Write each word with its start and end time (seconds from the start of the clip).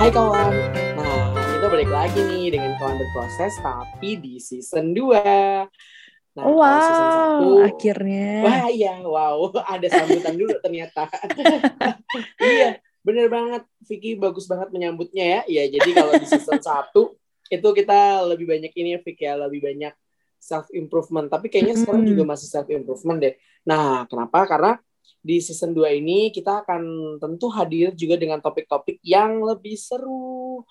Hai 0.00 0.08
kawan, 0.08 0.54
nah 0.96 1.28
kita 1.36 1.66
balik 1.68 1.92
lagi 1.92 2.24
nih 2.24 2.56
dengan 2.56 2.72
kawan 2.80 2.96
berproses 2.96 3.52
tapi 3.60 4.16
di 4.16 4.40
season 4.40 4.96
2 4.96 5.68
Nah, 6.40 6.44
wow, 6.48 6.80
season 6.80 7.08
1 7.60 7.68
akhirnya. 7.68 8.32
Wah 8.40 8.66
iya, 8.72 8.96
wow, 9.04 9.52
ada 9.60 9.84
sambutan 9.92 10.40
dulu 10.40 10.56
ternyata. 10.64 11.04
iya, 12.40 12.80
bener 13.04 13.28
banget. 13.28 13.68
Vicky 13.84 14.16
bagus 14.16 14.48
banget 14.48 14.72
menyambutnya 14.72 15.20
ya. 15.20 15.40
Iya, 15.44 15.76
jadi 15.76 15.90
kalau 15.92 16.16
di 16.16 16.24
season 16.24 16.64
1 16.64 16.96
itu 17.52 17.68
kita 17.76 18.24
lebih 18.24 18.48
banyak 18.48 18.72
ini 18.72 18.96
ya, 18.96 18.98
Vicky 19.04 19.28
ya, 19.28 19.36
lebih 19.36 19.60
banyak 19.60 19.92
self 20.40 20.72
improvement. 20.72 21.28
Tapi 21.28 21.52
kayaknya 21.52 21.76
sekarang 21.76 22.08
juga 22.08 22.24
masih 22.24 22.48
self 22.48 22.72
improvement 22.72 23.20
deh. 23.20 23.36
Nah, 23.68 24.08
kenapa? 24.08 24.48
Karena 24.48 24.80
di 25.18 25.42
season 25.42 25.74
2 25.74 25.98
ini 25.98 26.30
kita 26.30 26.62
akan 26.62 27.16
tentu 27.18 27.50
hadir 27.52 27.92
juga 27.92 28.16
dengan 28.16 28.38
topik-topik 28.38 29.02
yang 29.02 29.42
lebih 29.42 29.74
seru, 29.76 30.62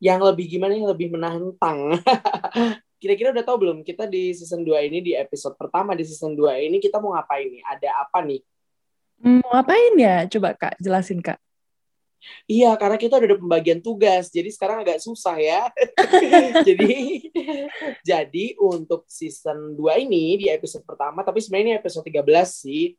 yang 0.00 0.24
lebih 0.24 0.48
gimana, 0.48 0.74
yang 0.74 0.90
lebih 0.90 1.12
menantang. 1.12 2.00
Kira-kira 3.00 3.36
udah 3.36 3.44
tahu 3.44 3.68
belum 3.68 3.78
kita 3.84 4.08
di 4.08 4.32
season 4.32 4.64
2 4.64 4.88
ini 4.88 4.98
di 5.04 5.12
episode 5.12 5.54
pertama 5.60 5.92
di 5.92 6.02
season 6.08 6.32
2 6.32 6.66
ini 6.66 6.80
kita 6.80 6.98
mau 6.98 7.12
ngapain 7.12 7.46
nih? 7.52 7.62
Ada 7.62 7.88
apa 8.00 8.24
nih? 8.24 8.40
Hmm, 9.20 9.40
Mau 9.44 9.50
ngapain 9.54 9.94
ya? 9.94 10.24
Coba 10.26 10.56
Kak, 10.56 10.80
jelasin 10.82 11.20
Kak. 11.22 11.38
Iya, 12.48 12.76
karena 12.80 12.96
kita 12.96 13.20
udah 13.20 13.28
ada 13.28 13.40
pembagian 13.40 13.80
tugas, 13.84 14.32
jadi 14.32 14.48
sekarang 14.48 14.80
agak 14.84 15.00
susah 15.00 15.36
ya. 15.36 15.68
jadi, 16.68 16.92
jadi 18.00 18.46
untuk 18.60 19.04
season 19.08 19.76
2 19.76 20.04
ini 20.08 20.40
di 20.40 20.46
episode 20.48 20.84
pertama, 20.84 21.20
tapi 21.20 21.44
sebenarnya 21.44 21.64
ini 21.68 21.74
episode 21.76 22.04
13 22.04 22.24
sih. 22.48 22.96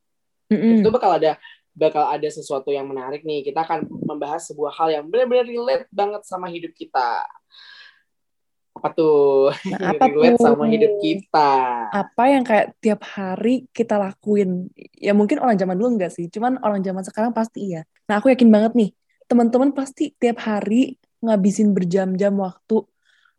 Mm-mm. 0.52 0.82
Itu 0.82 0.90
bakal 0.94 1.18
ada 1.18 1.38
bakal 1.76 2.08
ada 2.08 2.30
sesuatu 2.32 2.72
yang 2.72 2.88
menarik 2.88 3.22
nih. 3.28 3.44
Kita 3.44 3.68
akan 3.68 3.86
membahas 3.88 4.48
sebuah 4.48 4.72
hal 4.74 4.90
yang 4.96 5.06
benar-benar 5.12 5.46
relate 5.46 5.88
banget 5.92 6.24
sama 6.24 6.48
hidup 6.48 6.72
kita. 6.72 7.22
Apa 8.76 8.92
tuh? 8.96 9.52
Nah, 9.72 9.80
apa 9.92 10.06
relate 10.08 10.40
tuh? 10.40 10.46
sama 10.48 10.66
hidup 10.72 10.94
kita. 11.04 11.52
Apa 11.92 12.24
yang 12.32 12.44
kayak 12.48 12.76
tiap 12.80 13.02
hari 13.04 13.68
kita 13.76 14.00
lakuin? 14.00 14.72
Ya 14.96 15.12
mungkin 15.12 15.44
orang 15.44 15.60
zaman 15.60 15.76
dulu 15.76 16.00
enggak 16.00 16.16
sih, 16.16 16.32
cuman 16.32 16.64
orang 16.64 16.80
zaman 16.82 17.04
sekarang 17.04 17.32
pasti 17.36 17.76
iya. 17.76 17.82
Nah, 18.08 18.24
aku 18.24 18.32
yakin 18.32 18.48
banget 18.52 18.74
nih, 18.76 18.90
teman-teman 19.28 19.76
pasti 19.76 20.16
tiap 20.16 20.44
hari 20.44 20.96
ngabisin 21.24 21.74
berjam-jam 21.74 22.36
waktu 22.40 22.86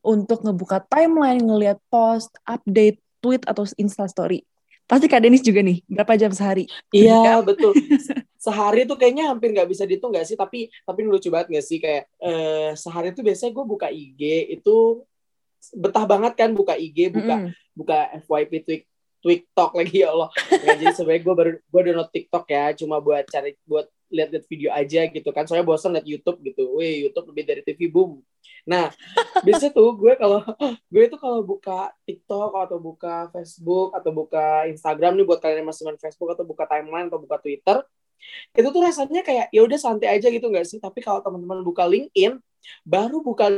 untuk 0.06 0.46
ngebuka 0.46 0.86
timeline, 0.86 1.42
ngelihat 1.42 1.82
post, 1.90 2.30
update, 2.46 3.02
tweet, 3.18 3.42
atau 3.42 3.66
instastory. 3.74 4.46
Pasti 4.86 5.06
Kak 5.10 5.18
Denis 5.18 5.42
juga 5.42 5.66
nih, 5.66 5.82
berapa 5.90 6.14
jam 6.14 6.30
sehari? 6.30 6.70
Iya 6.94 7.42
betul. 7.42 7.74
Sehari 8.46 8.86
tuh 8.86 8.94
kayaknya 8.94 9.34
hampir 9.34 9.50
nggak 9.50 9.66
bisa 9.66 9.82
dihitung 9.82 10.14
nggak 10.14 10.22
sih? 10.22 10.38
Tapi 10.38 10.70
tapi 10.86 11.00
lucu 11.02 11.26
banget 11.34 11.50
nggak 11.50 11.66
sih 11.66 11.82
kayak 11.82 12.06
eh, 12.22 12.70
sehari 12.78 13.10
tuh 13.10 13.26
biasanya 13.26 13.50
gue 13.50 13.64
buka 13.66 13.90
IG 13.90 14.54
itu 14.54 15.02
betah 15.74 16.06
banget 16.06 16.38
kan 16.38 16.54
buka 16.54 16.78
IG, 16.78 17.10
buka 17.10 17.42
Mm-mm. 17.42 17.50
buka 17.74 17.98
FYP 18.22 18.52
tweet 18.62 18.82
TikTok 19.26 19.74
lagi 19.74 20.06
ya 20.06 20.14
Allah. 20.14 20.30
Jadi 20.46 20.84
sebenarnya 20.94 21.22
gue 21.26 21.34
baru 21.34 21.50
gue 21.58 21.80
download 21.90 22.10
TikTok 22.14 22.44
ya, 22.46 22.64
cuma 22.78 23.02
buat 23.02 23.26
cari 23.26 23.58
buat 23.66 23.90
lihat-lihat 24.12 24.46
video 24.46 24.70
aja 24.72 25.00
gitu 25.10 25.28
kan. 25.34 25.44
Soalnya 25.46 25.66
bosan 25.66 25.94
lihat 25.94 26.06
YouTube 26.06 26.38
gitu. 26.42 26.78
Wih 26.78 27.08
YouTube 27.08 27.32
lebih 27.34 27.44
dari 27.46 27.62
TV 27.66 27.90
boom. 27.90 28.22
Nah 28.66 28.90
biasanya 29.46 29.72
tuh 29.74 29.94
gue 29.94 30.12
kalau 30.18 30.40
gue 30.92 31.02
itu 31.06 31.16
kalau 31.18 31.40
buka 31.42 31.92
TikTok 32.06 32.52
atau 32.56 32.78
buka 32.78 33.30
Facebook 33.34 33.94
atau 33.94 34.10
buka 34.14 34.66
Instagram 34.70 35.18
nih 35.18 35.26
buat 35.26 35.38
kalian 35.42 35.64
yang 35.64 35.68
masih 35.68 35.82
main 35.86 35.98
Facebook 35.98 36.32
atau 36.34 36.44
buka 36.46 36.64
timeline 36.66 37.10
atau 37.10 37.18
buka 37.20 37.38
Twitter 37.42 37.82
itu 38.56 38.68
tuh 38.72 38.82
rasanya 38.82 39.20
kayak 39.20 39.52
ya 39.52 39.60
udah 39.62 39.78
santai 39.78 40.08
aja 40.16 40.32
gitu 40.32 40.48
nggak 40.48 40.64
sih 40.64 40.80
tapi 40.80 41.04
kalau 41.04 41.20
teman-teman 41.20 41.60
buka 41.60 41.84
LinkedIn 41.84 42.40
baru 42.82 43.20
buka 43.22 43.52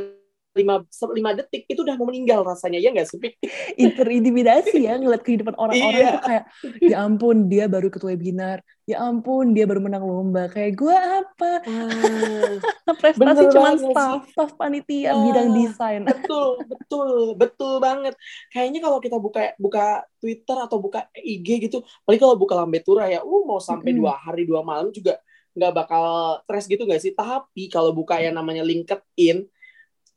lima 0.58 0.82
lima 1.14 1.30
detik 1.38 1.70
itu 1.70 1.80
udah 1.86 1.94
mau 1.94 2.10
meninggal 2.10 2.42
rasanya 2.42 2.82
ya 2.82 2.90
nggak 2.90 3.06
sih? 3.06 3.18
Interintimidasi 3.84 4.78
ya 4.84 4.98
ngeliat 4.98 5.22
kehidupan 5.22 5.54
orang-orang 5.54 6.02
Iya. 6.02 6.10
tuh 6.18 6.22
kayak 6.26 6.44
ya 6.82 6.96
ampun 7.06 7.36
dia 7.46 7.64
baru 7.70 7.86
ikut 7.86 8.02
webinar. 8.02 8.58
Ya 8.88 9.04
ampun 9.04 9.52
dia 9.52 9.68
baru 9.68 9.84
menang 9.84 10.02
lomba. 10.02 10.48
Kayak 10.48 10.80
gue 10.80 10.96
apa? 10.96 11.52
Ah, 11.62 12.52
prestasi 13.00 13.44
cuma 13.52 13.76
staff 13.76 14.20
staff 14.32 14.50
panitia 14.56 15.12
Ah. 15.12 15.20
bidang 15.22 15.48
desain. 15.54 16.02
betul 16.08 16.58
betul 16.66 17.08
betul 17.36 17.72
banget. 17.78 18.18
Kayaknya 18.50 18.80
kalau 18.80 18.98
kita 18.98 19.16
buka 19.20 19.52
buka 19.56 20.02
Twitter 20.18 20.56
atau 20.58 20.80
buka 20.80 21.06
IG 21.14 21.68
gitu 21.68 21.78
paling 22.02 22.18
kalau 22.18 22.34
buka 22.34 22.58
lambe 22.58 22.80
tura 22.80 23.06
ya 23.06 23.20
uh 23.22 23.42
mau 23.46 23.60
sampai 23.60 23.94
Mm-mm. 23.94 24.00
dua 24.02 24.12
hari 24.18 24.42
dua 24.48 24.64
malam 24.64 24.88
juga 24.90 25.20
nggak 25.52 25.72
bakal 25.74 26.04
stres 26.46 26.64
gitu 26.64 26.82
nggak 26.86 27.02
sih? 27.02 27.12
Tapi 27.12 27.68
kalau 27.68 27.90
buka 27.92 28.16
yang 28.22 28.38
namanya 28.38 28.62
LinkedIn 28.64 29.44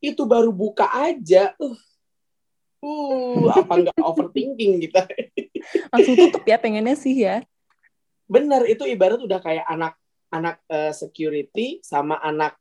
itu 0.02 0.26
baru 0.26 0.50
buka 0.50 0.90
aja. 0.90 1.54
Uh. 1.62 1.78
Uh. 2.82 3.46
Apa 3.54 3.78
nggak 3.78 3.98
overthinking 4.02 4.82
gitu 4.90 4.98
langsung 5.94 6.18
tutup 6.18 6.42
ya 6.44 6.58
pengennya 6.58 6.98
sih 6.98 7.14
ya. 7.14 7.46
Bener 8.26 8.66
itu 8.66 8.82
ibarat 8.90 9.22
udah 9.22 9.38
kayak 9.38 9.70
anak 9.70 9.94
anak 10.34 10.58
eh, 10.66 10.90
security 10.90 11.78
sama 11.86 12.18
anak 12.18 12.58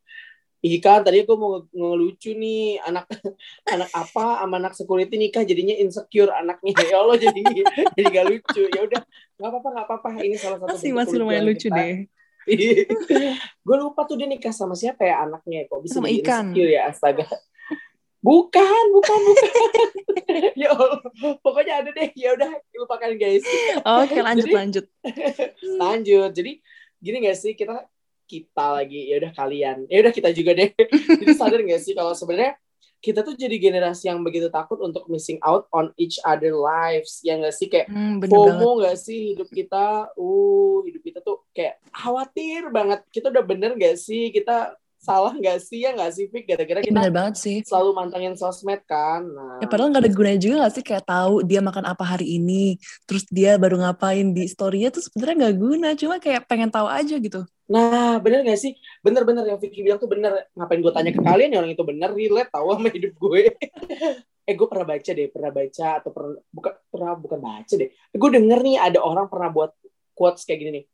Ika 0.60 1.00
tadi 1.00 1.24
aku 1.24 1.40
mau 1.40 1.56
nge- 1.56 1.72
ngelucu 1.72 2.36
nih 2.36 2.84
anak 2.84 3.08
anak 3.72 3.88
apa 3.96 4.44
sama 4.44 4.60
anak 4.60 4.76
security 4.76 5.16
nikah 5.16 5.40
jadinya 5.40 5.72
insecure 5.72 6.28
anaknya. 6.36 6.76
Ya 6.84 7.00
Allah 7.00 7.16
jadi 7.16 7.40
jadi 7.96 8.06
gak 8.12 8.26
lucu. 8.28 8.68
Ya 8.68 8.80
udah 8.84 9.00
nggak 9.40 9.48
apa-apa 9.48 9.68
nggak 9.72 9.86
apa-apa. 9.88 10.08
Ini 10.20 10.36
salah 10.36 10.60
satu 10.60 10.76
masih 10.76 10.92
masih 10.92 11.16
lumayan 11.16 11.48
lucu 11.48 11.72
kita. 11.72 11.80
deh 11.80 12.19
gue 13.66 13.76
lupa 13.76 14.00
tuh 14.04 14.16
dia 14.18 14.26
nikah 14.26 14.50
sama 14.50 14.74
siapa 14.74 15.04
ya 15.04 15.24
anaknya 15.24 15.66
kok 15.66 15.80
bisa 15.82 15.98
Sama 15.98 16.08
ikan. 16.10 16.52
ya 16.54 16.90
astaga. 16.90 17.26
Bukan 18.20 18.84
bukan 18.92 19.18
bukan. 19.24 19.52
Ya 20.60 20.70
Allah 20.70 21.00
pokoknya 21.42 21.74
ada 21.82 21.90
deh. 21.90 22.12
Ya 22.14 22.36
udah 22.36 22.50
lupakan 22.76 23.10
guys. 23.18 23.42
Oke 23.82 24.18
lanjut 24.26 24.46
Jadi- 24.46 24.56
lanjut. 24.56 24.84
Lanjut. 25.80 26.30
Jadi 26.36 26.52
gini 27.00 27.16
gak 27.26 27.38
sih 27.40 27.52
kita 27.56 27.88
kita 28.28 28.66
lagi 28.78 29.10
ya 29.10 29.18
udah 29.18 29.32
kalian. 29.34 29.88
Ya 29.90 30.04
udah 30.04 30.12
kita 30.14 30.30
juga 30.30 30.54
deh. 30.54 30.70
Jadi 30.76 31.32
sadar 31.34 31.60
gak 31.64 31.82
sih 31.82 31.96
kalau 31.96 32.14
sebenarnya 32.14 32.54
kita 33.00 33.24
tuh 33.24 33.32
jadi 33.32 33.56
generasi 33.56 34.12
yang 34.12 34.20
begitu 34.20 34.52
takut 34.52 34.76
untuk 34.84 35.08
missing 35.08 35.40
out 35.40 35.64
on 35.72 35.88
each 35.96 36.20
other 36.28 36.52
lives 36.52 37.24
ya 37.24 37.40
gak 37.40 37.56
sih? 37.56 37.66
Kayak 37.72 37.88
hmm, 37.88 38.20
FOMO 38.28 38.84
gak 38.84 39.00
sih 39.00 39.34
hidup 39.34 39.48
kita? 39.48 40.12
Uh 40.20 40.84
hidup 40.84 41.02
kita 41.02 41.18
tuh 41.24 41.40
kayak 41.56 41.80
khawatir 41.90 42.68
banget. 42.68 43.00
Kita 43.08 43.32
udah 43.32 43.44
bener 43.44 43.72
gak 43.80 43.96
sih? 43.96 44.28
Kita 44.28 44.76
salah 45.00 45.32
gak 45.32 45.64
sih 45.64 45.88
ya 45.88 45.96
gak 45.96 46.12
sih 46.12 46.28
Fik 46.28 46.44
gara-gara 46.44 46.84
kita 46.84 46.92
bener 46.92 47.08
banget 47.08 47.34
sih 47.40 47.56
selalu 47.64 47.96
mantengin 47.96 48.36
sosmed 48.36 48.84
kan 48.84 49.24
nah 49.24 49.56
Ya 49.60 49.66
padahal 49.68 49.92
nggak 49.92 50.04
ada 50.04 50.12
gunanya 50.12 50.40
juga 50.40 50.54
gak 50.64 50.72
sih 50.76 50.84
kayak 50.84 51.04
tahu 51.04 51.34
dia 51.44 51.60
makan 51.60 51.84
apa 51.84 52.04
hari 52.04 52.40
ini, 52.40 52.80
terus 53.04 53.28
dia 53.28 53.60
baru 53.60 53.76
ngapain 53.76 54.32
di 54.32 54.48
story-nya 54.48 54.88
tuh 54.88 55.04
sebenarnya 55.04 55.36
nggak 55.36 55.56
guna, 55.60 55.88
cuma 55.92 56.16
kayak 56.16 56.48
pengen 56.48 56.72
tahu 56.72 56.88
aja 56.88 57.14
gitu. 57.20 57.44
Nah, 57.70 58.18
bener 58.18 58.42
gak 58.42 58.58
sih? 58.58 58.72
Bener-bener 59.04 59.46
yang 59.46 59.60
Vicky 59.62 59.84
bilang 59.86 60.00
tuh 60.02 60.10
bener. 60.10 60.48
Ngapain 60.56 60.80
gue 60.82 60.92
tanya 60.96 61.12
ke 61.14 61.22
kalian 61.22 61.54
ya 61.54 61.58
orang 61.62 61.72
itu 61.76 61.84
bener, 61.86 62.10
relate 62.10 62.50
tahu 62.50 62.66
sama 62.74 62.88
hidup 62.90 63.12
gue. 63.14 63.42
eh, 64.48 64.54
gue 64.58 64.66
pernah 64.66 64.86
baca 64.88 65.10
deh, 65.14 65.28
pernah 65.30 65.50
baca 65.54 65.88
atau 66.02 66.10
pernah 66.10 66.34
bukan 66.50 66.72
pernah 66.90 67.12
bukan 67.14 67.38
baca 67.38 67.74
deh. 67.78 67.90
Gue 68.10 68.30
denger 68.32 68.58
nih 68.64 68.76
ada 68.80 68.98
orang 69.04 69.26
pernah 69.30 69.48
buat 69.52 69.70
quotes 70.16 70.42
kayak 70.48 70.58
gini 70.58 70.70
nih. 70.72 70.84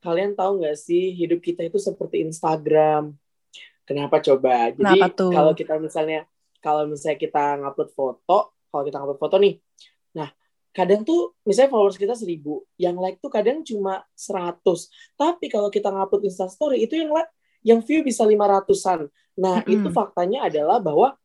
Kalian 0.00 0.32
tahu 0.38 0.62
nggak 0.62 0.76
sih 0.78 1.16
hidup 1.18 1.42
kita 1.42 1.66
itu 1.66 1.82
seperti 1.82 2.22
Instagram? 2.22 3.16
Kenapa 3.90 4.22
coba? 4.22 4.70
Jadi 4.70 4.78
Kenapa 4.78 5.06
tuh? 5.10 5.34
kalau 5.34 5.52
kita 5.58 5.74
misalnya 5.82 6.22
kalau 6.62 6.86
misalnya 6.86 7.18
kita 7.18 7.58
ngupload 7.58 7.90
foto, 7.90 8.54
kalau 8.70 8.82
kita 8.86 9.02
ngupload 9.02 9.18
foto 9.18 9.36
nih, 9.42 9.58
nah 10.14 10.30
kadang 10.70 11.02
tuh 11.02 11.34
misalnya 11.42 11.74
followers 11.74 11.98
kita 11.98 12.14
seribu, 12.14 12.62
yang 12.78 12.94
like 13.02 13.18
tuh 13.18 13.34
kadang 13.34 13.66
cuma 13.66 14.06
100. 14.14 14.62
Tapi 15.18 15.50
kalau 15.50 15.74
kita 15.74 15.90
ngupload 15.90 16.22
Instastory 16.22 16.86
itu 16.86 16.94
yang 16.94 17.10
like, 17.10 17.26
yang 17.66 17.82
view 17.82 18.06
bisa 18.06 18.22
500-an. 18.22 19.10
Nah, 19.34 19.66
Mm-mm. 19.66 19.74
itu 19.74 19.88
faktanya 19.90 20.46
adalah 20.46 20.78
bahwa 20.78 21.18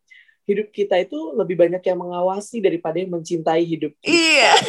hidup 0.49 0.73
kita 0.73 0.97
itu 1.01 1.17
lebih 1.37 1.57
banyak 1.57 1.81
yang 1.85 1.97
mengawasi 2.01 2.61
daripada 2.61 2.97
yang 2.97 3.13
mencintai 3.13 3.61
hidup 3.61 3.93
kita. 4.01 4.09
Iya. 4.09 4.53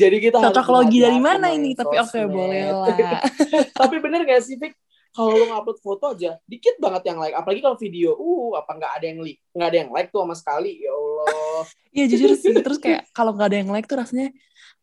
Jadi 0.00 0.16
kita 0.18 0.38
Cocok 0.38 0.68
logi 0.70 0.98
dari 1.02 1.20
mana 1.22 1.50
ini? 1.54 1.74
Tapi 1.74 1.96
oke 1.98 2.10
sosmed. 2.10 2.30
boleh 2.30 2.62
lah. 2.70 3.20
Tapi 3.80 3.96
bener 4.02 4.26
gak 4.26 4.42
sih, 4.42 4.58
Fik? 4.58 4.74
Kalau 5.14 5.30
lu 5.30 5.46
ngupload 5.46 5.78
foto 5.78 6.04
aja, 6.10 6.42
dikit 6.42 6.74
banget 6.82 7.06
yang 7.06 7.22
like. 7.22 7.38
Apalagi 7.38 7.62
kalau 7.62 7.78
video, 7.78 8.18
uh, 8.18 8.58
apa 8.58 8.70
nggak 8.74 8.92
ada 8.98 9.06
yang 9.06 9.18
like? 9.22 9.38
Nggak 9.54 9.68
ada 9.70 9.78
yang 9.78 9.90
like 9.94 10.08
tuh 10.10 10.26
sama 10.26 10.34
sekali. 10.34 10.82
Ya 10.82 10.90
Allah. 10.90 11.62
Iya 11.94 12.04
jujur 12.10 12.30
sih. 12.34 12.50
Terus 12.50 12.78
kayak 12.82 13.06
kalau 13.14 13.30
nggak 13.30 13.48
ada 13.54 13.58
yang 13.62 13.70
like 13.70 13.86
tuh 13.86 14.02
rasanya 14.02 14.34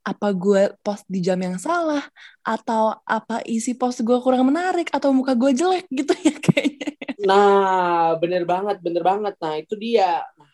apa 0.01 0.33
gue 0.33 0.71
post 0.81 1.05
di 1.05 1.21
jam 1.21 1.37
yang 1.37 1.61
salah 1.61 2.01
atau 2.41 2.95
apa 3.05 3.45
isi 3.45 3.77
post 3.77 4.01
gue 4.01 4.17
kurang 4.17 4.49
menarik 4.49 4.89
atau 4.89 5.13
muka 5.13 5.37
gue 5.37 5.51
jelek 5.53 5.85
gitu 5.91 6.15
ya 6.25 6.35
kayaknya. 6.39 6.89
Nah, 7.21 8.17
bener 8.17 8.47
banget, 8.47 8.81
bener 8.81 9.03
banget. 9.05 9.35
Nah, 9.37 9.53
itu 9.59 9.75
dia. 9.77 10.25
Nah, 10.39 10.51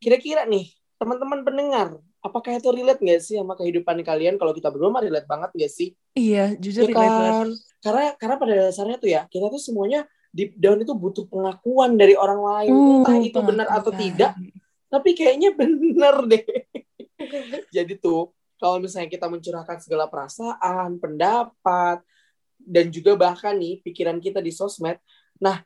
kira-kira 0.00 0.48
nih, 0.48 0.72
teman-teman 0.96 1.44
pendengar, 1.44 2.00
apakah 2.22 2.56
itu 2.56 2.70
relate 2.70 3.02
nggak 3.02 3.20
sih 3.20 3.36
sama 3.36 3.58
kehidupan 3.58 3.98
kalian? 4.06 4.38
Kalau 4.38 4.54
kita 4.54 4.70
berdua 4.70 4.94
mah 4.94 5.02
relate 5.02 5.26
banget 5.26 5.50
nggak 5.52 5.72
sih? 5.72 5.92
Iya, 6.14 6.54
jujur 6.56 6.86
Ya 6.86 6.94
relate 6.94 7.02
banget. 7.02 7.34
kan? 7.34 7.48
Karena 7.82 8.04
karena 8.16 8.34
pada 8.38 8.52
dasarnya 8.70 8.96
tuh 9.02 9.10
ya, 9.10 9.26
kita 9.26 9.50
tuh 9.50 9.58
semuanya 9.58 10.06
deep 10.32 10.56
down 10.56 10.80
itu 10.80 10.96
butuh 10.96 11.28
pengakuan 11.28 11.94
dari 12.00 12.16
orang 12.16 12.40
lain 12.40 12.72
Uh, 12.72 13.04
entah 13.04 13.18
itu 13.20 13.38
benar 13.44 13.68
atau 13.68 13.92
tidak 13.92 14.32
tapi 14.88 15.12
kayaknya 15.12 15.52
bener 15.60 16.16
deh 16.24 16.44
jadi 17.76 17.92
tuh 18.00 18.32
kalau 18.56 18.80
misalnya 18.80 19.12
kita 19.12 19.28
mencurahkan 19.28 19.78
segala 19.84 20.08
perasaan 20.08 20.96
pendapat 20.96 22.00
dan 22.56 22.88
juga 22.88 23.14
bahkan 23.14 23.60
nih 23.60 23.84
pikiran 23.84 24.18
kita 24.18 24.40
di 24.40 24.50
sosmed 24.50 24.96
nah 25.36 25.60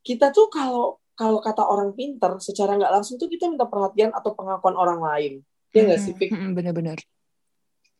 kita 0.00 0.32
tuh 0.32 0.48
kalau 0.48 0.96
kalau 1.16 1.40
kata 1.40 1.64
orang 1.64 1.92
pinter 1.92 2.40
secara 2.40 2.76
nggak 2.76 2.92
langsung 2.92 3.20
tuh 3.20 3.28
kita 3.28 3.48
minta 3.52 3.68
perhatian 3.68 4.12
atau 4.16 4.32
pengakuan 4.32 4.76
orang 4.76 5.00
lain 5.00 5.32
ya 5.76 5.82
nggak 5.92 6.00
sih 6.00 6.12
Fik? 6.16 6.30
Bener-bener 6.32 6.98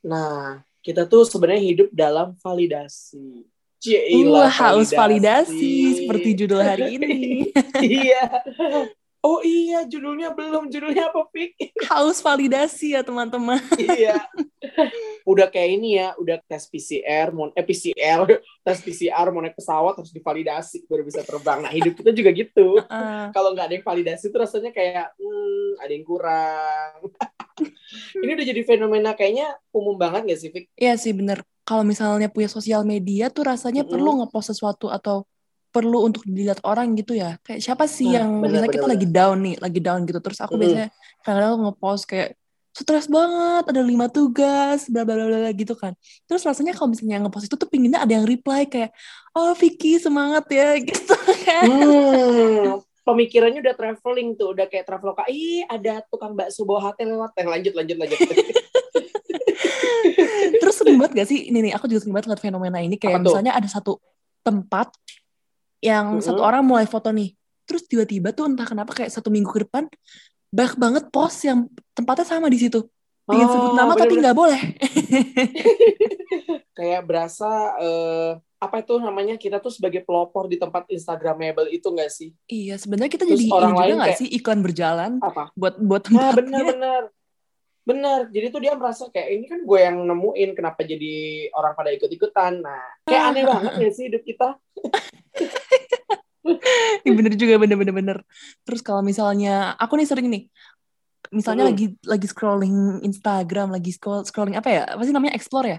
Nah, 0.06 0.62
kita 0.81 1.05
tuh 1.05 1.26
sebenarnya 1.26 1.62
hidup 1.62 1.88
dalam 1.90 2.32
validasi. 2.38 3.43
uh, 3.43 3.55
Cielah, 3.76 4.49
haus 4.49 4.90
validasi 4.94 6.02
seperti 6.02 6.32
judul 6.32 6.64
hari 6.64 6.90
ini 6.96 7.52
iya. 7.84 8.25
Oh 9.26 9.43
iya, 9.43 9.82
judulnya 9.82 10.31
belum. 10.31 10.70
Judulnya 10.70 11.11
apa, 11.11 11.26
Fik? 11.34 11.58
haus 11.90 12.23
validasi 12.23 12.94
ya 12.94 13.02
teman-teman 13.02 13.58
iya. 13.75 14.22
Udah 15.31 15.50
kayak 15.50 15.70
ini 15.82 15.99
ya, 15.99 16.14
udah 16.22 16.38
tes 16.46 16.70
PCR, 16.70 17.34
mau 17.34 17.50
eh 17.50 17.67
PCR, 17.67 18.22
tes 18.67 18.79
PCR 18.79 19.26
mau 19.34 19.43
naik 19.43 19.58
pesawat 19.58 19.99
harus 19.99 20.14
divalidasi 20.14 20.87
baru 20.87 21.02
bisa 21.02 21.26
terbang. 21.26 21.67
Nah, 21.67 21.72
hidup 21.75 21.99
kita 21.99 22.14
juga 22.14 22.31
gitu. 22.31 22.79
Uh, 22.87 23.26
Kalau 23.34 23.50
nggak 23.50 23.67
ada 23.67 23.75
yang 23.75 23.87
validasi 23.87 24.31
tuh 24.31 24.46
rasanya 24.46 24.70
kayak 24.70 25.11
hmm, 25.19 25.82
ada 25.82 25.93
yang 25.93 26.06
kurang. 26.06 27.11
Ini 28.23 28.31
udah 28.37 28.47
jadi 28.53 28.62
fenomena 28.67 29.11
kayaknya 29.19 29.47
umum 29.73 29.97
banget 30.03 30.20
gak 30.31 30.38
sih, 30.43 30.50
Fik? 30.55 30.64
Iya 30.81 30.93
sih 31.03 31.12
bener. 31.19 31.38
Kalau 31.67 31.82
misalnya 31.82 32.29
punya 32.35 32.49
sosial 32.56 32.82
media 32.87 33.25
tuh 33.35 33.43
rasanya 33.50 33.82
Mm-mm. 33.82 33.91
perlu 33.91 34.08
ngepost 34.23 34.55
sesuatu 34.55 34.87
atau 34.93 35.26
perlu 35.75 36.06
untuk 36.08 36.23
dilihat 36.29 36.61
orang 36.64 36.94
gitu 37.00 37.12
ya. 37.17 37.37
Kayak 37.44 37.61
siapa 37.64 37.85
sih 37.91 38.06
Nah, 38.06 38.17
yang 38.17 38.29
bener, 38.43 38.53
misalnya 38.53 38.70
kita 38.76 38.87
bener, 38.87 38.93
lagi 38.93 39.06
down 39.08 39.37
nih, 39.44 39.55
lagi 39.64 39.81
down 39.82 40.00
gitu. 40.08 40.19
Terus 40.25 40.38
aku 40.44 40.55
Mm-mm. 40.55 40.61
biasanya 40.61 40.88
kadang-kadang 41.25 41.61
ngepost 41.67 42.05
kayak 42.11 42.29
stres 42.76 43.06
banget, 43.08 43.62
ada 43.73 43.81
lima 43.81 44.06
tugas, 44.12 44.79
bla 44.93 45.03
bla 45.08 45.14
bla 45.17 45.26
bla 45.32 45.50
gitu 45.56 45.73
kan. 45.82 45.93
Terus 46.29 46.43
rasanya 46.44 46.73
kalau 46.76 46.88
misalnya 46.93 47.17
ngepost 47.25 47.49
itu 47.49 47.56
tuh 47.56 47.69
pinginnya 47.73 48.05
ada 48.05 48.12
yang 48.20 48.26
reply 48.29 48.69
kayak, 48.69 48.91
oh 49.37 49.53
Vicky 49.56 49.97
semangat 49.97 50.44
ya 50.53 50.76
gitu 50.88 51.14
kan. 51.49 51.64
Hmm, 51.64 52.81
pemikirannya 53.06 53.62
udah 53.62 53.76
traveling 53.79 54.35
tuh, 54.35 54.50
udah 54.50 54.67
kayak 54.67 54.82
traveloka. 54.82 55.23
Ih, 55.31 55.62
ada 55.70 56.03
tukang 56.11 56.35
bakso 56.35 56.67
bawa 56.67 56.91
hati 56.91 57.06
lewat. 57.06 57.38
Eh, 57.38 57.47
lanjut, 57.47 57.73
lanjut, 57.79 57.97
lanjut. 58.03 58.19
Terus 60.61 60.75
sering 60.75 60.99
banget 60.99 61.23
gak 61.23 61.29
sih, 61.31 61.49
ini 61.49 61.70
nih 61.70 61.73
aku 61.79 61.87
juga 61.87 62.03
sering 62.03 62.19
banget 62.19 62.35
ngeliat 62.35 62.43
fenomena 62.43 62.79
ini 62.82 62.99
kayak 62.99 63.23
Apa 63.23 63.23
tuh? 63.23 63.38
misalnya 63.38 63.55
ada 63.55 63.69
satu 63.70 64.03
tempat 64.43 64.91
yang 65.79 66.19
Mm-mm. 66.19 66.25
satu 66.25 66.43
orang 66.43 66.67
mulai 66.67 66.88
foto 66.88 67.14
nih, 67.14 67.31
terus 67.69 67.87
tiba-tiba 67.87 68.35
tuh 68.35 68.50
entah 68.50 68.67
kenapa 68.67 68.91
kayak 68.91 69.12
satu 69.12 69.31
minggu 69.31 69.55
ke 69.55 69.69
depan 69.69 69.87
banyak 70.50 70.75
banget 70.79 71.05
post 71.12 71.44
yang 71.47 71.69
tempatnya 71.94 72.26
sama 72.26 72.50
di 72.50 72.58
situ. 72.58 72.82
Pengen 73.26 73.46
sebut 73.49 73.69
Oh, 73.69 73.75
nama 73.75 73.93
tapi 73.93 74.06
bener-bener. 74.08 74.23
nggak 74.23 74.38
boleh. 74.38 74.61
kayak 76.76 77.02
berasa 77.02 77.50
eh, 77.76 78.31
apa 78.56 78.76
itu 78.78 78.94
namanya 78.96 79.34
kita 79.34 79.58
tuh 79.58 79.69
sebagai 79.69 80.00
pelopor 80.00 80.46
di 80.46 80.56
tempat 80.56 80.87
Instagramable 80.87 81.67
itu 81.69 81.87
enggak 81.87 82.08
sih? 82.08 82.31
iya, 82.46 82.76
sebenarnya 82.76 83.11
kita 83.11 83.25
Terus 83.25 83.37
jadi 83.37 83.46
orang 83.50 83.70
ini 83.70 83.78
juga 83.82 83.94
nggak 83.94 84.08
kayak- 84.08 84.20
sih 84.20 84.28
iklan 84.31 84.61
berjalan 84.61 85.12
Apa? 85.19 85.50
buat 85.52 85.75
buat 85.76 86.02
Nah, 86.05 86.31
tempatnya. 86.31 86.38
bener-bener. 86.38 87.02
Bener. 87.82 88.20
Jadi 88.28 88.46
tuh 88.49 88.61
dia 88.61 88.75
merasa 88.75 89.06
kayak 89.06 89.29
ini 89.32 89.46
kan 89.46 89.61
gue 89.61 89.79
yang 89.81 89.96
nemuin 90.00 90.50
kenapa 90.52 90.82
jadi 90.82 91.14
orang 91.52 91.72
pada 91.72 91.90
ikut-ikutan. 91.93 92.58
Nah, 92.58 92.82
kayak 93.05 93.22
aneh 93.31 93.43
banget 93.44 93.72
gak 93.76 93.93
sih 93.93 94.05
hidup 94.06 94.22
kita? 94.22 94.49
Ih, 97.02 97.12
bener 97.12 97.34
juga 97.34 97.55
bener-bener 97.56 97.90
bener. 97.93 98.19
Terus 98.62 98.79
kalau 98.81 99.02
misalnya 99.02 99.75
aku 99.76 99.94
nih 99.94 100.02
sering 100.05 100.26
nih, 100.26 100.46
misalnya 101.31 101.64
Hmm. 101.67 101.70
lagi 101.75 101.87
lagi 102.02 102.26
scrolling 102.26 102.76
Instagram, 103.02 103.69
lagi 103.70 103.90
scroll 103.90 104.23
scrolling 104.23 104.56
apa 104.56 104.69
ya? 104.69 104.82
Apa 104.87 105.02
sih 105.02 105.14
namanya 105.14 105.34
explore 105.34 105.67
ya? 105.67 105.78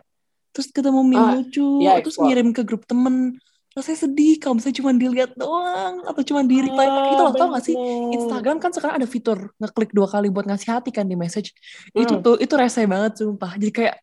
Terus 0.51 0.67
ketemu 0.71 1.01
meme 1.03 1.17
Ah, 1.21 1.31
lucu, 1.37 1.67
iya, 1.79 2.01
terus 2.01 2.17
explore. 2.17 2.27
ngirim 2.31 2.49
ke 2.49 2.61
grup 2.63 2.83
temen. 2.83 3.37
Saya 3.77 3.93
sedih 3.93 4.41
kalau 4.41 4.57
misalnya 4.57 4.77
cuma 4.81 4.89
dilihat 4.89 5.37
doang 5.37 6.01
atau 6.01 6.21
cuma 6.25 6.41
di 6.41 6.65
reply 6.65 6.89
gitu 7.13 7.21
loh. 7.21 7.29
Tau 7.31 7.53
gak 7.53 7.61
sih? 7.61 7.77
Instagram 8.09 8.57
kan 8.57 8.73
sekarang 8.73 8.97
ada 8.97 9.05
fitur 9.05 9.53
ngeklik 9.61 9.93
dua 9.93 10.09
kali 10.09 10.33
buat 10.33 10.49
ngasih 10.49 10.73
hati 10.73 10.89
kan 10.89 11.05
di 11.05 11.13
message. 11.13 11.53
Itu 11.93 12.17
Hmm. 12.17 12.25
tuh 12.25 12.35
itu 12.41 12.49
rese 12.57 12.89
banget 12.89 13.21
sumpah. 13.21 13.53
Jadi 13.53 13.69
kayak 13.69 13.95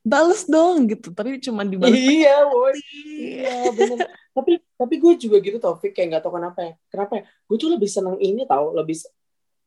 bales 0.00 0.48
dong 0.48 0.88
gitu, 0.88 1.12
tapi 1.12 1.36
cuma 1.38 1.60
dibales. 1.60 1.92
Iya, 1.92 2.48
boy. 2.48 2.72
Iya, 3.12 3.56
bener. 3.76 3.98
tapi 4.32 4.52
tapi 4.80 4.94
gue 4.96 5.12
juga 5.20 5.36
gitu 5.44 5.60
Taufik 5.60 5.92
kayak 5.92 6.08
nggak 6.08 6.22
tahu 6.24 6.40
kenapa 6.40 6.58
ya. 6.64 6.72
Kenapa 6.88 7.12
ya? 7.20 7.22
Gue 7.44 7.56
tuh 7.60 7.68
lebih 7.68 7.88
seneng 7.92 8.16
ini 8.16 8.48
tau, 8.48 8.72
lebih 8.72 8.96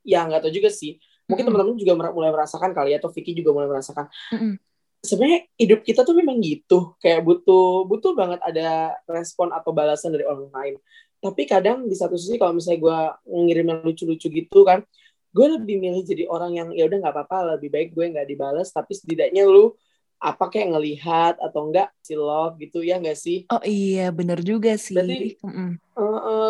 ya 0.06 0.22
nggak 0.24 0.46
tahu 0.46 0.54
juga 0.54 0.70
sih. 0.70 1.02
Mungkin 1.26 1.42
Mm-mm. 1.42 1.58
teman-teman 1.58 1.82
juga 1.82 1.92
mer- 1.98 2.14
mulai 2.14 2.30
merasakan 2.30 2.70
kali 2.70 2.94
ya, 2.94 3.02
atau 3.02 3.10
Vicky 3.10 3.34
juga 3.34 3.50
mulai 3.50 3.66
merasakan. 3.66 4.06
Mm-mm. 4.30 4.54
Sebenarnya 5.02 5.50
hidup 5.58 5.82
kita 5.82 6.06
tuh 6.06 6.14
memang 6.14 6.38
gitu, 6.38 6.94
kayak 7.02 7.26
butuh 7.26 7.86
butuh 7.86 8.14
banget 8.14 8.38
ada 8.42 8.94
respon 9.10 9.50
atau 9.50 9.74
balasan 9.74 10.14
dari 10.14 10.22
orang 10.22 10.50
lain. 10.50 10.74
Tapi 11.18 11.42
kadang 11.46 11.90
di 11.90 11.94
satu 11.98 12.14
sisi 12.14 12.38
kalau 12.38 12.54
misalnya 12.54 12.80
gue 12.82 12.98
ngirim 13.26 13.66
yang 13.70 13.80
lucu-lucu 13.82 14.26
gitu 14.30 14.62
kan, 14.62 14.86
gue 15.34 15.46
lebih 15.58 15.78
milih 15.78 16.02
jadi 16.02 16.24
orang 16.30 16.52
yang 16.54 16.68
ya 16.74 16.86
udah 16.86 16.98
nggak 17.02 17.14
apa-apa, 17.14 17.58
lebih 17.58 17.70
baik 17.74 17.88
gue 17.94 18.04
nggak 18.14 18.26
dibalas, 18.26 18.70
tapi 18.70 18.94
setidaknya 18.94 19.46
lu 19.46 19.74
apa 20.16 20.48
kayak 20.48 20.72
ngelihat 20.72 21.34
atau 21.38 21.68
enggak 21.68 21.92
si 22.00 22.16
love 22.16 22.56
gitu 22.56 22.80
ya 22.80 22.96
nggak 22.96 23.18
sih? 23.18 23.44
Oh 23.52 23.60
iya, 23.62 24.08
bener 24.10 24.40
juga 24.40 24.74
sih. 24.80 24.96
Berarti- 24.96 25.36
Mm-mm. 25.44 25.70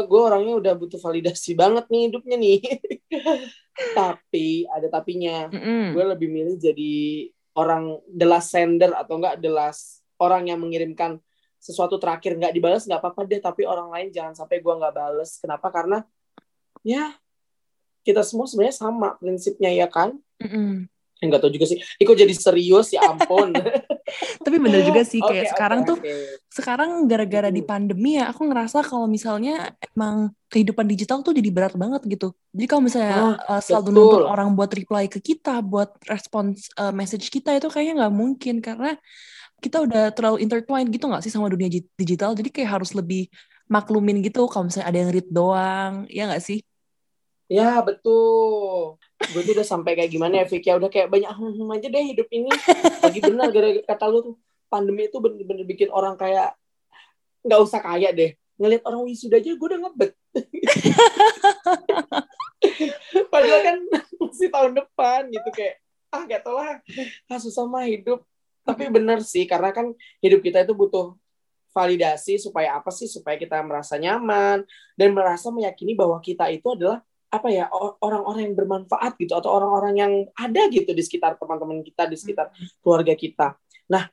gue 0.06 0.20
orangnya 0.22 0.54
udah 0.58 0.72
butuh 0.74 0.98
validasi 0.98 1.54
banget 1.54 1.86
nih 1.90 2.10
hidupnya 2.10 2.36
nih. 2.38 2.58
tapi 3.98 4.64
ada 4.70 4.86
tapinya. 4.88 5.50
Mm-mm. 5.50 5.94
Gue 5.94 6.04
lebih 6.06 6.28
milih 6.30 6.56
jadi 6.58 6.94
orang 7.56 7.98
the 8.06 8.26
last 8.28 8.52
sender 8.52 8.92
atau 8.92 9.16
enggak 9.18 9.40
the 9.40 9.50
last 9.50 10.04
orang 10.20 10.48
yang 10.48 10.60
mengirimkan 10.60 11.20
sesuatu 11.56 11.96
terakhir 11.98 12.36
nggak 12.36 12.54
dibalas 12.54 12.84
nggak 12.84 13.00
apa-apa 13.00 13.26
deh 13.26 13.40
tapi 13.42 13.66
orang 13.66 13.90
lain 13.90 14.08
jangan 14.12 14.36
sampai 14.36 14.60
gue 14.62 14.70
nggak 14.70 14.94
bales 14.94 15.40
kenapa 15.40 15.66
karena 15.72 16.04
ya 16.86 17.16
kita 18.06 18.22
semua 18.22 18.46
sebenarnya 18.46 18.76
sama 18.76 19.18
prinsipnya 19.18 19.72
ya 19.72 19.88
kan 19.90 20.14
Mm-mm. 20.38 20.86
Nggak 21.16 21.40
tahu 21.40 21.52
juga 21.52 21.66
sih 21.72 21.78
ikut 21.96 22.16
jadi 22.16 22.34
serius 22.36 22.92
ya 22.92 23.00
ampun 23.08 23.56
Tapi 24.46 24.56
bener 24.62 24.86
juga 24.86 25.02
sih 25.02 25.18
kayak 25.18 25.50
oke, 25.50 25.52
sekarang 25.58 25.80
tuh 25.82 25.98
oke. 25.98 26.14
sekarang 26.46 26.90
gara-gara 27.10 27.50
di 27.50 27.62
pandemi 27.66 28.14
ya 28.14 28.30
aku 28.30 28.46
ngerasa 28.46 28.86
kalau 28.86 29.10
misalnya 29.10 29.74
emang 29.82 30.30
kehidupan 30.46 30.86
digital 30.86 31.26
tuh 31.26 31.34
jadi 31.34 31.50
berat 31.50 31.74
banget 31.74 32.06
gitu. 32.06 32.30
Jadi 32.54 32.66
kalau 32.70 32.82
misalnya 32.86 33.34
uh, 33.50 33.58
selalu 33.58 33.82
betul. 33.82 33.94
nuntut 33.98 34.22
orang 34.30 34.48
buat 34.54 34.70
reply 34.70 35.10
ke 35.10 35.18
kita, 35.18 35.58
buat 35.58 35.90
respons 36.06 36.70
uh, 36.78 36.94
message 36.94 37.26
kita 37.34 37.58
itu 37.58 37.66
kayaknya 37.66 38.06
nggak 38.06 38.14
mungkin 38.14 38.54
karena 38.62 38.94
kita 39.58 39.82
udah 39.82 40.14
terlalu 40.14 40.46
intertwined 40.46 40.94
gitu 40.94 41.10
nggak 41.10 41.26
sih 41.26 41.32
sama 41.34 41.50
dunia 41.50 41.66
gi- 41.66 41.90
digital. 41.98 42.38
Jadi 42.38 42.54
kayak 42.54 42.78
harus 42.78 42.94
lebih 42.94 43.26
maklumin 43.66 44.22
gitu 44.22 44.46
kalau 44.46 44.70
misalnya 44.70 44.86
ada 44.86 44.98
yang 45.02 45.10
read 45.10 45.28
doang, 45.34 46.06
ya 46.06 46.30
nggak 46.30 46.44
sih? 46.46 46.62
Ya 47.50 47.82
betul. 47.82 48.98
Gue 49.16 49.40
tuh 49.42 49.56
udah 49.56 49.66
sampai 49.66 49.96
kayak 49.96 50.10
gimana 50.12 50.42
ya 50.42 50.44
Vicky 50.44 50.68
ya 50.68 50.76
udah 50.76 50.90
kayak 50.92 51.08
banyak 51.08 51.32
hmm, 51.32 51.52
hmm 51.56 51.70
aja 51.72 51.86
deh 51.88 52.04
hidup 52.04 52.28
ini. 52.28 52.52
Lagi 53.00 53.20
benar 53.24 53.48
gara-gara 53.48 53.84
kata 53.88 54.04
lu 54.12 54.18
tuh 54.20 54.34
pandemi 54.68 55.08
itu 55.08 55.16
bener-bener 55.16 55.64
bikin 55.64 55.88
orang 55.88 56.20
kayak 56.20 56.52
nggak 57.40 57.60
usah 57.64 57.80
kaya 57.80 58.12
deh. 58.12 58.36
Ngelihat 58.60 58.84
orang 58.84 59.00
wisuda 59.08 59.40
aja 59.40 59.56
gue 59.56 59.66
udah 59.66 59.80
ngebet. 59.88 60.12
Padahal 63.32 63.60
kan 63.64 63.78
masih 64.20 64.48
tahun 64.52 64.72
depan 64.76 65.20
gitu 65.32 65.48
kayak 65.56 65.80
ah 66.12 66.22
gak 66.24 66.46
tau 66.46 66.56
lah 66.56 66.80
ah, 67.32 67.40
susah 67.40 67.64
mah 67.64 67.88
hidup. 67.88 68.20
Tapi 68.66 68.92
bener 68.92 69.24
sih 69.24 69.48
karena 69.48 69.72
kan 69.72 69.96
hidup 70.20 70.44
kita 70.44 70.66
itu 70.66 70.76
butuh 70.76 71.16
validasi 71.76 72.40
supaya 72.40 72.80
apa 72.80 72.88
sih 72.88 73.04
supaya 73.04 73.36
kita 73.36 73.60
merasa 73.60 74.00
nyaman 74.00 74.64
dan 74.96 75.12
merasa 75.12 75.52
meyakini 75.52 75.92
bahwa 75.92 76.16
kita 76.24 76.48
itu 76.48 76.64
adalah 76.72 77.04
apa 77.36 77.48
ya 77.52 77.68
orang-orang 78.00 78.50
yang 78.50 78.54
bermanfaat 78.56 79.20
gitu 79.20 79.36
atau 79.36 79.52
orang-orang 79.52 79.94
yang 79.96 80.12
ada 80.36 80.68
gitu 80.72 80.90
di 80.96 81.02
sekitar 81.04 81.36
teman-teman 81.36 81.84
kita 81.84 82.08
di 82.08 82.16
sekitar 82.16 82.50
keluarga 82.80 83.12
kita. 83.12 83.56
Nah 83.92 84.08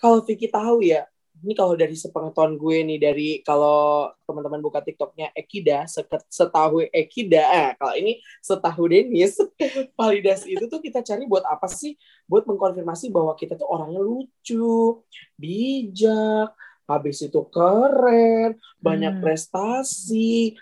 kalau 0.00 0.22
Vicky 0.24 0.48
tahu 0.48 0.86
ya 0.86 1.04
ini 1.40 1.56
kalau 1.56 1.72
dari 1.72 1.96
sepengetahuan 1.96 2.60
gue 2.60 2.76
nih 2.84 2.98
dari 3.00 3.28
kalau 3.40 4.12
teman-teman 4.28 4.60
buka 4.60 4.84
TikToknya 4.84 5.32
Ekida 5.32 5.88
setahu 6.28 6.84
Ekida 6.92 7.44
eh, 7.48 7.70
kalau 7.80 7.94
ini 7.96 8.20
setahu 8.44 8.92
Denis 8.92 9.40
validasi 9.98 10.52
itu 10.56 10.64
tuh 10.68 10.80
kita 10.84 11.00
cari 11.00 11.24
buat 11.24 11.44
apa 11.48 11.64
sih 11.64 11.96
buat 12.28 12.44
mengkonfirmasi 12.44 13.08
bahwa 13.08 13.32
kita 13.40 13.56
tuh 13.56 13.68
orangnya 13.68 14.04
lucu 14.04 15.00
bijak 15.40 16.52
habis 16.84 17.22
itu 17.24 17.40
keren 17.48 18.58
banyak 18.82 19.14
Hmm. 19.16 19.22
prestasi 19.22 20.58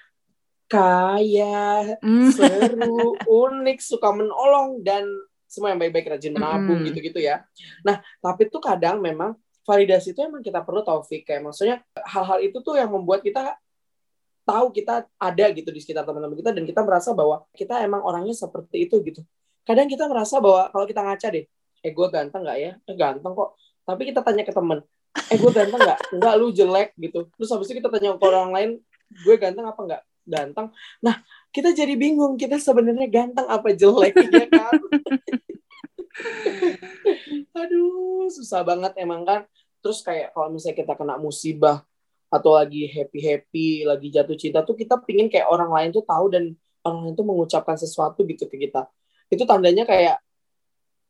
kaya 0.68 1.96
Mm. 2.04 2.28
seru, 2.30 3.16
unik, 3.48 3.78
suka 3.80 4.12
menolong 4.12 4.84
dan 4.84 5.08
semua 5.48 5.72
yang 5.72 5.80
baik-baik 5.80 6.12
rajin 6.12 6.36
menabung 6.36 6.84
Mm-mm. 6.84 6.92
gitu-gitu 6.92 7.24
ya. 7.24 7.40
Nah, 7.80 8.04
tapi 8.20 8.52
tuh 8.52 8.60
kadang 8.60 9.00
memang 9.00 9.32
validasi 9.64 10.12
itu 10.12 10.20
emang 10.20 10.44
kita 10.44 10.60
perlu 10.60 10.84
taufik. 10.84 11.24
Kayak 11.24 11.48
maksudnya 11.48 11.80
hal-hal 12.04 12.44
itu 12.44 12.60
tuh 12.60 12.76
yang 12.76 12.92
membuat 12.92 13.24
kita 13.24 13.56
tahu 14.44 14.72
kita 14.72 15.08
ada 15.16 15.46
gitu 15.52 15.68
di 15.72 15.80
sekitar 15.80 16.04
teman-teman 16.04 16.36
kita 16.36 16.52
dan 16.52 16.64
kita 16.64 16.80
merasa 16.84 17.12
bahwa 17.16 17.44
kita 17.56 17.80
emang 17.80 18.04
orangnya 18.04 18.36
seperti 18.36 18.88
itu 18.88 19.00
gitu. 19.04 19.20
Kadang 19.64 19.88
kita 19.88 20.04
merasa 20.08 20.40
bahwa 20.40 20.68
kalau 20.68 20.84
kita 20.84 21.00
ngaca 21.04 21.28
deh 21.32 21.44
eh 21.78 21.92
gue 21.92 22.06
ganteng 22.12 22.44
nggak 22.44 22.58
ya? 22.60 22.72
Eh, 22.84 22.96
ganteng 22.96 23.32
kok. 23.32 23.56
Tapi 23.88 24.02
kita 24.08 24.20
tanya 24.20 24.44
ke 24.44 24.52
temen 24.52 24.84
eh 25.32 25.36
gue 25.36 25.52
ganteng 25.52 25.80
nggak? 25.80 26.00
Nggak 26.16 26.34
lu 26.40 26.48
jelek 26.52 26.88
gitu. 26.96 27.28
Terus 27.36 27.48
habis 27.52 27.68
itu 27.68 27.80
kita 27.80 27.88
tanya 27.92 28.16
ke 28.16 28.24
orang 28.24 28.52
lain 28.52 28.70
gue 29.08 29.34
ganteng 29.40 29.64
apa 29.64 29.80
nggak 29.80 30.02
ganteng. 30.28 30.68
Nah 31.00 31.24
kita 31.50 31.72
jadi 31.72 31.96
bingung 31.96 32.36
kita 32.36 32.60
sebenarnya 32.60 33.08
ganteng 33.08 33.48
apa 33.48 33.72
jelek 33.72 34.14
ya 34.36 34.46
kan? 34.46 34.72
Aduh 37.56 38.28
susah 38.28 38.62
banget 38.62 38.92
emang 39.00 39.24
kan? 39.24 39.48
Terus 39.80 40.04
kayak 40.04 40.36
kalau 40.36 40.52
misalnya 40.52 40.76
kita 40.84 40.92
kena 40.94 41.16
musibah 41.16 41.82
atau 42.28 42.60
lagi 42.60 42.84
happy 42.84 43.20
happy 43.24 43.66
lagi 43.88 44.12
jatuh 44.12 44.36
cinta 44.36 44.60
tuh 44.60 44.76
kita 44.76 45.00
pingin 45.00 45.32
kayak 45.32 45.48
orang 45.48 45.72
lain 45.72 45.90
tuh 45.96 46.04
tahu 46.04 46.28
dan 46.28 46.52
orang 46.84 47.08
lain 47.08 47.14
tuh 47.16 47.24
mengucapkan 47.24 47.80
sesuatu 47.80 48.22
gitu 48.28 48.44
ke 48.44 48.68
kita. 48.68 48.84
Itu 49.32 49.48
tandanya 49.48 49.88
kayak 49.88 50.20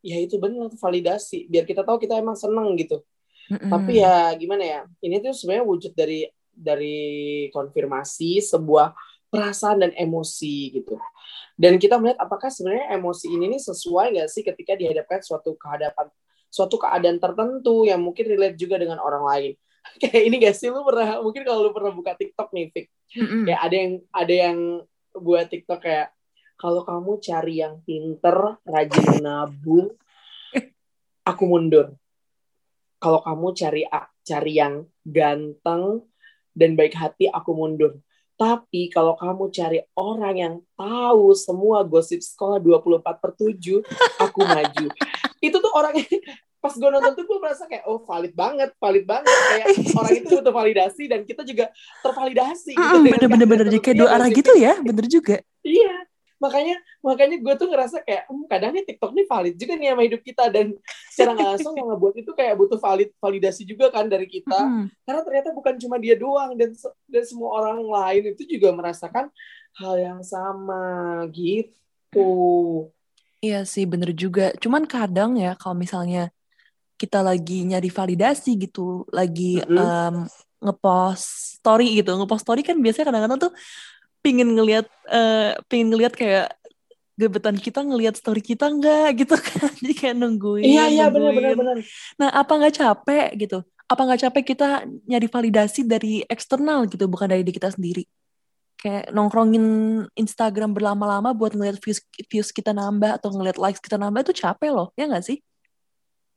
ya 0.07 0.17
itu 0.23 0.39
benar 0.39 0.71
validasi. 0.79 1.51
Biar 1.51 1.67
kita 1.67 1.83
tahu 1.83 1.99
kita 1.99 2.15
emang 2.15 2.39
seneng 2.39 2.79
gitu. 2.79 3.03
Mm-hmm. 3.49 3.71
tapi 3.73 4.05
ya 4.05 4.29
gimana 4.37 4.61
ya 4.61 4.81
ini 5.01 5.25
tuh 5.25 5.33
sebenarnya 5.33 5.65
wujud 5.65 5.97
dari 5.97 6.29
dari 6.53 7.49
konfirmasi 7.49 8.45
sebuah 8.45 8.93
perasaan 9.29 9.85
dan 9.85 9.93
emosi 9.95 10.81
gitu. 10.81 10.97
Dan 11.59 11.77
kita 11.77 12.01
melihat 12.01 12.23
apakah 12.25 12.49
sebenarnya 12.49 12.97
emosi 12.97 13.29
ini 13.29 13.57
nih 13.57 13.63
sesuai 13.63 14.07
nggak 14.17 14.29
sih 14.31 14.43
ketika 14.47 14.73
dihadapkan 14.79 15.21
suatu 15.21 15.59
kehadapan 15.59 16.09
suatu 16.49 16.81
keadaan 16.81 17.21
tertentu 17.21 17.85
yang 17.85 18.01
mungkin 18.01 18.25
relate 18.25 18.57
juga 18.57 18.81
dengan 18.81 19.03
orang 19.05 19.25
lain? 19.25 19.53
Kayak 20.01 20.23
ini 20.25 20.37
gak 20.41 20.57
sih? 20.57 20.69
Lu 20.69 20.85
pernah 20.85 21.21
mungkin 21.21 21.43
kalau 21.45 21.61
lu 21.69 21.73
pernah 21.73 21.93
buka 21.93 22.13
TikTok 22.17 22.53
nih 22.53 22.69
Fik. 22.73 22.87
Mm-hmm. 23.09 23.45
kayak 23.49 23.61
ada 23.65 23.77
yang 23.81 23.93
ada 24.13 24.35
yang 24.37 24.59
buat 25.17 25.49
TikTok 25.49 25.81
kayak 25.81 26.13
kalau 26.61 26.85
kamu 26.85 27.25
cari 27.25 27.55
yang 27.65 27.81
pinter 27.81 28.61
rajin 28.69 29.25
nabung 29.25 29.97
aku 31.31 31.43
mundur. 31.49 31.97
Kalau 33.01 33.25
kamu 33.25 33.47
cari 33.57 33.83
cari 34.29 34.53
yang 34.61 34.85
ganteng 35.09 36.05
dan 36.53 36.77
baik 36.77 36.93
hati 36.93 37.33
aku 37.33 37.57
mundur 37.57 37.97
tapi 38.39 38.87
kalau 38.87 39.19
kamu 39.19 39.51
cari 39.51 39.83
orang 39.99 40.35
yang 40.39 40.55
tahu 40.79 41.35
semua 41.35 41.83
gosip 41.83 42.23
sekolah 42.23 42.63
24 42.63 43.03
per 43.19 43.35
7, 43.35 43.83
aku 44.23 44.41
maju. 44.47 44.87
itu 45.43 45.57
tuh 45.59 45.73
orang 45.75 45.99
pas 46.59 46.75
gue 46.75 46.91
nonton 46.91 47.15
tuh 47.15 47.25
gue 47.27 47.39
merasa 47.39 47.67
kayak 47.71 47.87
oh 47.87 48.03
valid 48.07 48.35
banget 48.39 48.71
valid 48.79 49.05
banget. 49.07 49.27
Kayak 49.31 49.67
orang 49.95 50.13
itu 50.15 50.27
butuh 50.39 50.55
validasi 50.55 51.05
dan 51.11 51.21
kita 51.27 51.43
juga 51.43 51.67
tervalidasi 52.03 52.79
gitu 52.79 52.97
mm, 53.03 53.11
bener 53.11 53.27
bener 53.27 53.47
bener. 53.47 53.67
Kayak 53.83 53.99
dua 54.07 54.11
arah 54.15 54.29
gitu 54.31 54.53
ya 54.55 54.79
bener 54.79 55.07
juga. 55.11 55.43
Iya 55.67 56.07
makanya 56.39 56.79
makanya 57.03 57.37
gue 57.43 57.55
tuh 57.59 57.69
ngerasa 57.71 57.97
kayak 58.07 58.31
hmm, 58.31 58.47
kadang 58.47 58.71
nih 58.75 58.85
TikTok 58.87 59.11
nih 59.15 59.27
valid 59.27 59.55
juga 59.59 59.73
nih 59.75 59.89
sama 59.91 60.03
hidup 60.07 60.23
kita. 60.23 60.45
Dan 60.51 60.67
secara 61.11 61.33
langsung 61.35 61.75
yang 61.75 61.89
ngebuat 61.91 62.15
itu 62.23 62.31
kayak 62.35 62.55
butuh 62.55 62.79
valid 62.79 63.11
validasi 63.19 63.63
juga 63.67 63.91
kan 63.91 64.07
dari 64.07 64.27
kita. 64.31 64.59
Mm. 64.59 64.87
karena 65.03 65.21
ternyata 65.27 65.49
bukan 65.51 65.75
cuma 65.83 65.97
dia 65.99 66.15
doang 66.15 66.55
dan 66.55 66.71
dan 67.11 67.25
semua 67.27 67.51
orang 67.59 67.83
lain 67.83 68.23
itu 68.33 68.43
juga 68.47 68.71
merasakan 68.71 69.29
hal 69.79 69.95
yang 69.99 70.21
sama 70.23 71.27
gitu. 71.35 72.31
Iya 73.39 73.63
sih 73.63 73.87
bener 73.87 74.11
juga. 74.15 74.51
Cuman 74.59 74.87
kadang 74.87 75.39
ya 75.39 75.55
kalau 75.55 75.79
misalnya 75.79 76.31
kita 76.99 77.23
lagi 77.23 77.63
nyari 77.63 77.91
validasi 77.91 78.59
gitu, 78.59 79.07
lagi 79.15 79.63
mm 79.63 79.71
-hmm. 79.71 79.79
um, 79.79 80.17
ngepost 80.59 81.59
story 81.63 82.03
gitu, 82.03 82.11
ngepost 82.19 82.43
story 82.43 82.67
kan 82.67 82.75
biasanya 82.83 83.15
kadang-kadang 83.15 83.39
tuh 83.47 83.53
pingin 84.21 84.53
ngelihat 84.55 84.87
uh, 85.09 85.57
pingin 85.71 85.95
ngelihat 85.95 86.15
kayak 86.15 86.53
gebetan 87.19 87.59
kita 87.59 87.83
ngelihat 87.83 88.15
story 88.15 88.39
kita 88.39 88.71
enggak 88.71 89.11
gitu 89.27 89.35
kan. 89.35 89.71
Jadi 89.83 89.95
kayak 89.95 90.17
nungguin 90.23 90.65
iya 90.65 90.87
iya 90.87 91.07
benar 91.11 91.35
benar 91.35 91.53
benar. 91.59 91.77
Nah 92.15 92.29
apa 92.31 92.53
nggak 92.55 92.75
capek 92.79 93.29
gitu? 93.35 93.59
Apa 93.89 94.01
nggak 94.07 94.21
capek 94.29 94.45
kita 94.55 94.69
nyari 95.09 95.27
validasi 95.27 95.83
dari 95.83 96.23
eksternal 96.31 96.87
gitu 96.87 97.11
bukan 97.11 97.27
dari 97.27 97.43
diri 97.43 97.57
kita 97.59 97.75
sendiri? 97.75 98.07
Kayak 98.79 99.11
nongkrongin 99.11 99.65
Instagram 100.15 100.71
berlama-lama 100.71 101.35
buat 101.35 101.51
ngelihat 101.51 101.83
views 101.83 101.99
views 102.31 102.55
kita 102.55 102.71
nambah 102.71 103.19
atau 103.19 103.35
ngelihat 103.35 103.59
likes 103.59 103.83
kita 103.83 103.99
nambah 103.99 104.31
itu 104.31 104.39
capek 104.39 104.71
loh 104.71 104.95
ya 104.95 105.11
nggak 105.11 105.27
sih? 105.27 105.43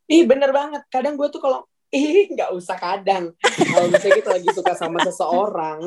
Ih 0.10 0.26
bener 0.26 0.50
banget. 0.50 0.82
Kadang 0.90 1.14
gue 1.14 1.30
tuh 1.30 1.38
kalau 1.38 1.70
ih 1.92 2.32
nggak 2.32 2.52
usah 2.56 2.80
kadang. 2.80 3.36
Kalau 3.44 3.88
misalnya 3.92 4.18
kita 4.24 4.32
lagi 4.32 4.50
suka 4.56 4.74
sama 4.80 5.00
seseorang, 5.04 5.80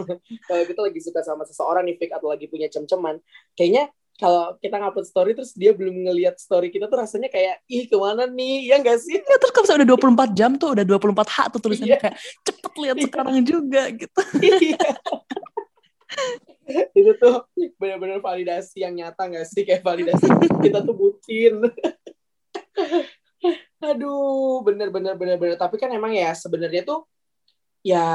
kalau 0.46 0.62
kita 0.68 0.80
lagi 0.84 1.00
suka 1.00 1.20
sama 1.24 1.42
seseorang 1.48 1.88
nih, 1.88 1.96
atau 2.12 2.28
lagi 2.28 2.46
punya 2.46 2.68
cem-ceman, 2.68 3.18
kayaknya 3.56 3.88
kalau 4.14 4.54
kita 4.62 4.78
ngupload 4.78 5.06
story 5.10 5.34
terus 5.34 5.50
dia 5.58 5.74
belum 5.74 6.06
ngelihat 6.06 6.38
story 6.38 6.70
kita 6.70 6.86
tuh 6.86 7.02
rasanya 7.02 7.26
kayak 7.26 7.58
ih 7.66 7.90
ke 7.90 7.96
mana 7.98 8.30
nih 8.30 8.70
ya 8.70 8.78
enggak 8.78 9.02
sih 9.02 9.18
ya, 9.18 9.36
terus 9.42 9.50
kalau 9.50 9.66
udah 9.74 9.88
24 10.30 10.38
jam 10.38 10.50
tuh 10.54 10.70
udah 10.70 10.84
24 10.86 11.34
h 11.34 11.38
tuh 11.50 11.58
tulisannya 11.58 11.90
iya. 11.90 11.98
kayak 11.98 12.16
cepet 12.46 12.72
lihat 12.78 12.96
iya. 12.96 13.04
sekarang 13.10 13.36
juga 13.42 13.82
gitu 13.90 14.20
iya. 14.38 14.86
itu 16.94 17.10
tuh 17.18 17.42
benar-benar 17.74 18.22
validasi 18.22 18.86
yang 18.86 18.94
nyata 18.94 19.26
nggak 19.26 19.46
sih 19.50 19.66
kayak 19.66 19.82
validasi 19.82 20.30
kita 20.62 20.78
tuh 20.86 20.94
bucin 20.94 21.74
Aduh, 23.92 24.64
bener 24.64 24.88
bener 24.88 25.14
bener 25.18 25.36
bener. 25.36 25.56
Tapi 25.60 25.76
kan 25.76 25.92
emang 25.92 26.16
ya 26.16 26.32
sebenarnya 26.32 26.86
tuh 26.86 27.04
ya 27.84 28.06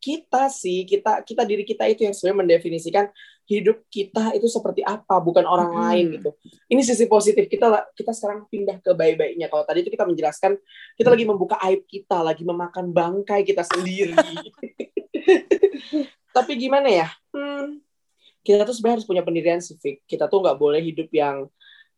kita 0.00 0.50
sih 0.50 0.88
kita 0.88 1.22
kita 1.22 1.46
diri 1.46 1.62
kita 1.62 1.86
itu 1.86 2.08
yang 2.08 2.16
sebenarnya 2.16 2.40
mendefinisikan 2.42 3.06
hidup 3.46 3.86
kita 3.92 4.34
itu 4.34 4.48
seperti 4.50 4.82
apa 4.82 5.22
bukan 5.22 5.46
orang 5.46 5.70
hmm. 5.70 5.78
lain 5.78 6.06
gitu. 6.18 6.30
Ini 6.66 6.80
sisi 6.82 7.06
positif. 7.06 7.46
Kita 7.46 7.94
kita 7.94 8.10
sekarang 8.10 8.50
pindah 8.50 8.82
ke 8.82 8.90
baik-baiknya 8.96 9.46
kalau 9.46 9.62
tadi 9.62 9.86
itu 9.86 9.92
kita 9.92 10.08
menjelaskan 10.08 10.58
kita 10.98 11.08
lagi 11.12 11.24
membuka 11.28 11.60
aib 11.70 11.86
kita 11.86 12.24
lagi 12.24 12.42
memakan 12.42 12.90
bangkai 12.90 13.46
kita 13.46 13.62
sendiri. 13.62 14.16
Tapi 16.36 16.52
gimana 16.54 16.86
ya? 16.86 17.10
Hmm, 17.34 17.82
kita 18.40 18.64
tuh 18.64 18.74
sebenarnya 18.74 18.96
harus 19.00 19.08
punya 19.08 19.22
pendirian 19.22 19.60
sih 19.60 19.76
kita 20.08 20.26
tuh 20.26 20.40
nggak 20.40 20.56
boleh 20.56 20.80
hidup 20.80 21.08
yang 21.12 21.46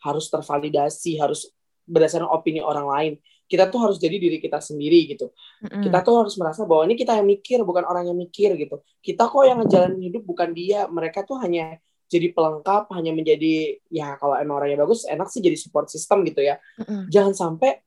harus 0.02 0.26
tervalidasi 0.26 1.22
harus 1.22 1.46
berdasarkan 1.86 2.28
opini 2.30 2.62
orang 2.62 2.86
lain. 2.86 3.12
Kita 3.46 3.68
tuh 3.68 3.84
harus 3.84 4.00
jadi 4.00 4.16
diri 4.16 4.40
kita 4.40 4.62
sendiri 4.64 5.04
gitu. 5.12 5.28
Mm-hmm. 5.60 5.82
kita 5.84 5.98
tuh 6.00 6.24
harus 6.24 6.34
merasa 6.40 6.64
bahwa 6.64 6.88
ini 6.88 6.96
kita 6.96 7.20
yang 7.20 7.28
mikir 7.28 7.60
bukan 7.62 7.84
orang 7.84 8.08
yang 8.08 8.16
mikir 8.16 8.56
gitu. 8.56 8.80
Kita 9.04 9.28
kok 9.28 9.44
yang 9.44 9.60
ngejalanin 9.60 10.00
hidup 10.00 10.22
bukan 10.24 10.56
dia. 10.56 10.88
Mereka 10.88 11.28
tuh 11.28 11.36
hanya 11.44 11.76
jadi 12.08 12.32
pelengkap 12.32 12.92
hanya 12.92 13.12
menjadi 13.16 13.80
ya 13.88 14.20
kalau 14.20 14.36
emang 14.36 14.60
orangnya 14.60 14.84
bagus 14.84 15.08
enak 15.08 15.32
sih 15.32 15.40
jadi 15.40 15.56
support 15.56 15.88
system 15.88 16.24
gitu 16.28 16.44
ya. 16.44 16.60
Mm-hmm. 16.80 17.08
jangan 17.08 17.32
sampai 17.32 17.80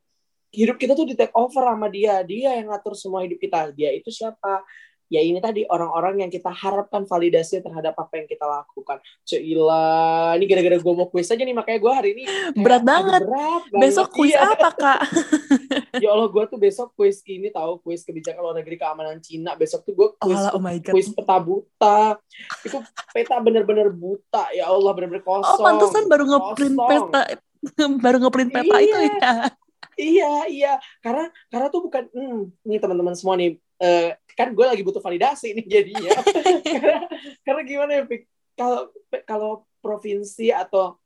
hidup 0.55 0.79
kita 0.79 0.95
tuh 0.95 1.05
di 1.05 1.17
take 1.17 1.33
over 1.35 1.65
sama 1.65 1.87
dia. 1.91 2.23
Dia 2.23 2.55
yang 2.61 2.71
ngatur 2.71 2.93
semua 2.95 3.25
hidup 3.25 3.41
kita. 3.41 3.75
Dia 3.75 3.91
itu 3.91 4.07
siapa 4.13 4.63
ya 5.05 5.21
ini 5.21 5.37
tadi 5.37 5.61
orang-orang 5.69 6.25
yang 6.25 6.31
kita 6.33 6.49
harapkan 6.49 7.05
validasi 7.05 7.61
terhadap 7.61 7.93
apa 7.97 8.13
yang 8.17 8.27
kita 8.27 8.45
lakukan. 8.45 8.97
Cila, 9.21 10.33
ini 10.37 10.45
gara-gara 10.49 10.77
gue 10.81 10.93
mau 10.93 11.07
kuis 11.09 11.29
aja 11.29 11.41
nih 11.41 11.53
makanya 11.53 11.79
gue 11.81 11.93
hari 11.93 12.09
ini 12.17 12.23
berat 12.57 12.81
banget. 12.81 13.21
Berat 13.25 13.63
banget. 13.69 13.81
Besok 13.85 14.07
kuis 14.13 14.33
iya. 14.33 14.49
apa 14.49 14.69
kak? 14.73 14.99
ya 16.03 16.09
Allah 16.13 16.29
gue 16.29 16.43
tuh 16.49 16.59
besok 16.59 16.89
kuis 16.97 17.21
ini 17.29 17.53
tahu 17.53 17.81
kuis 17.85 18.01
kebijakan 18.01 18.41
luar 18.41 18.55
negeri 18.57 18.75
keamanan 18.81 19.21
Cina. 19.21 19.53
Besok 19.53 19.85
tuh 19.85 19.93
gue 19.93 20.09
kuis 20.17 20.41
oh, 20.51 20.57
oh 20.57 20.61
kuis 20.89 21.07
peta 21.13 21.37
buta. 21.37 21.99
Itu 22.65 22.81
peta 23.13 23.37
bener-bener 23.41 23.93
buta 23.93 24.49
ya 24.53 24.69
Allah 24.69 24.91
bener-bener 24.93 25.21
kosong. 25.21 25.61
Oh 25.61 25.65
pantesan 25.65 26.09
baru 26.09 26.23
ngeprint 26.25 26.77
peta 26.77 27.21
baru 28.05 28.17
ngeprint 28.21 28.51
peta 28.53 28.75
iya. 28.81 28.85
itu 28.85 28.97
ya. 29.21 29.33
Iya 29.95 30.33
iya. 30.51 30.73
Karena 30.99 31.31
karena 31.47 31.67
tuh 31.71 31.81
bukan 31.87 32.03
hmm, 32.11 32.39
nih 32.67 32.79
teman-teman 32.83 33.15
semua 33.15 33.35
nih 33.39 33.57
uh, 33.79 34.11
kan 34.35 34.51
gue 34.51 34.65
lagi 34.67 34.83
butuh 34.83 34.99
validasi 34.99 35.55
nih 35.55 35.65
jadinya. 35.65 36.11
Karena, 36.75 36.99
karena 37.47 37.61
gimana 37.63 37.91
ya 37.97 38.03
kalau 38.55 38.81
kalau 39.23 39.51
provinsi 39.79 40.51
atau 40.51 40.99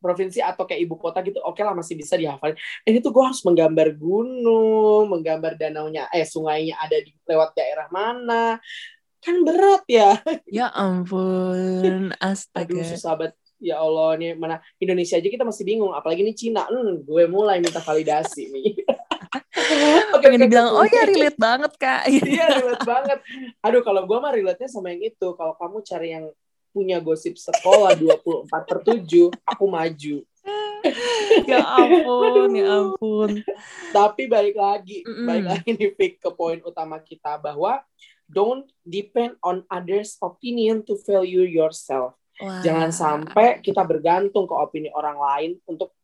provinsi 0.00 0.44
atau 0.44 0.68
kayak 0.68 0.84
ibu 0.84 1.00
kota 1.00 1.24
gitu 1.24 1.40
oke 1.40 1.56
okay 1.56 1.64
lah 1.64 1.72
masih 1.72 1.96
bisa 1.96 2.16
dihafalin. 2.16 2.56
Ini 2.84 3.00
tuh 3.00 3.12
gue 3.12 3.24
harus 3.24 3.40
menggambar 3.44 3.96
gunung 3.96 5.08
menggambar 5.08 5.56
danaunya 5.56 6.08
eh 6.12 6.28
sungainya 6.28 6.76
ada 6.80 7.00
di 7.00 7.12
lewat 7.24 7.56
daerah 7.56 7.88
mana. 7.88 8.60
Kan 9.24 9.40
berat 9.40 9.84
ya. 9.88 10.20
Ya 10.44 10.68
ampun 10.72 12.12
astaga. 12.20 12.68
aduh 12.68 12.84
susah 12.84 13.12
banget 13.16 13.34
ya 13.64 13.80
Allah 13.80 14.20
nih 14.20 14.36
mana 14.36 14.60
Indonesia 14.76 15.16
aja 15.16 15.24
kita 15.24 15.48
masih 15.48 15.64
bingung 15.64 15.96
apalagi 15.96 16.20
ini 16.20 16.36
Cina. 16.36 16.68
Hmm, 16.68 17.00
gue 17.00 17.24
mulai 17.24 17.64
minta 17.64 17.80
validasi 17.80 18.52
nih. 18.52 18.84
Oke, 20.14 20.28
pengen 20.28 20.44
dibilang 20.44 20.68
oh 20.76 20.84
ya 20.84 21.08
relate 21.08 21.40
banget 21.40 21.72
kak. 21.80 22.04
Iya 22.12 22.60
relate 22.60 22.84
banget. 22.84 23.18
Aduh 23.64 23.80
kalau 23.80 24.04
gue 24.04 24.18
mah 24.20 24.32
relate 24.36 24.60
nya 24.60 24.68
sama 24.68 24.92
yang 24.92 25.08
itu. 25.08 25.28
Kalau 25.32 25.56
kamu 25.56 25.80
cari 25.80 26.08
yang 26.12 26.28
punya 26.74 26.98
gosip 27.00 27.38
sekolah 27.40 27.96
24 27.96 28.50
per 28.50 28.78
7 28.84 29.32
aku 29.48 29.64
maju. 29.64 30.16
Ya 31.48 31.64
ampun 31.64 32.52
ya 32.52 32.68
ampun. 32.68 33.40
Tapi 33.90 34.28
balik 34.28 34.52
lagi 34.52 35.00
mm 35.00 35.08
-mm. 35.08 35.26
balik 35.26 35.46
lagi 35.48 35.68
nih 35.72 35.90
Vic, 35.96 36.20
ke 36.20 36.28
poin 36.28 36.60
utama 36.60 37.00
kita 37.00 37.40
bahwa 37.40 37.80
don't 38.28 38.68
depend 38.84 39.36
on 39.40 39.64
others 39.72 40.20
opinion 40.20 40.84
to 40.84 41.00
value 41.08 41.48
yourself 41.48 42.16
Wah. 42.42 42.62
jangan 42.66 42.90
sampai 42.90 43.62
kita 43.62 43.86
bergantung 43.86 44.50
ke 44.50 44.54
opini 44.54 44.90
orang 44.90 45.14
lain 45.18 45.50
untuk 45.70 45.94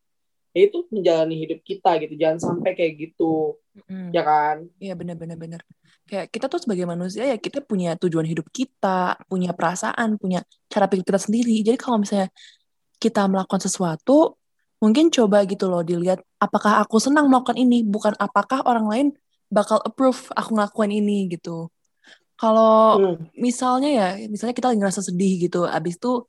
ya 0.50 0.66
itu 0.66 0.86
menjalani 0.90 1.38
hidup 1.38 1.62
kita 1.62 1.94
gitu 2.02 2.14
jangan 2.18 2.38
sampai 2.38 2.74
kayak 2.74 2.94
gitu 2.98 3.58
Mm. 3.86 4.10
ya 4.10 4.22
kan 4.26 4.66
Iya 4.82 4.98
benar-benar 4.98 5.38
benar. 5.38 5.60
Kayak 6.10 6.26
kita 6.34 6.50
tuh 6.50 6.58
sebagai 6.58 6.90
manusia 6.90 7.22
ya 7.22 7.38
kita 7.38 7.62
punya 7.62 7.94
tujuan 7.94 8.26
hidup 8.26 8.50
kita, 8.50 9.14
punya 9.30 9.54
perasaan, 9.54 10.18
punya 10.18 10.42
cara 10.66 10.90
pikir 10.90 11.06
kita 11.06 11.22
sendiri. 11.22 11.62
Jadi 11.62 11.78
kalau 11.78 12.02
misalnya 12.02 12.34
kita 12.98 13.30
melakukan 13.30 13.62
sesuatu, 13.62 14.34
mungkin 14.82 15.06
coba 15.14 15.46
gitu 15.46 15.70
loh 15.70 15.86
dilihat 15.86 16.18
apakah 16.42 16.82
aku 16.82 16.98
senang 16.98 17.30
melakukan 17.30 17.54
ini, 17.54 17.86
bukan 17.86 18.18
apakah 18.18 18.66
orang 18.66 18.90
lain 18.90 19.06
bakal 19.54 19.78
approve 19.86 20.34
aku 20.34 20.50
ngelakuin 20.58 20.98
ini 20.98 21.30
gitu. 21.30 21.70
Kalau 22.40 22.96
Hmm. 22.96 23.16
misalnya 23.36 23.90
ya, 24.00 24.06
misalnya 24.32 24.54
kita 24.56 24.72
lagi 24.72 24.80
ngerasa 24.80 25.02
sedih 25.08 25.32
gitu, 25.44 25.68
abis 25.68 25.94
itu 26.00 26.24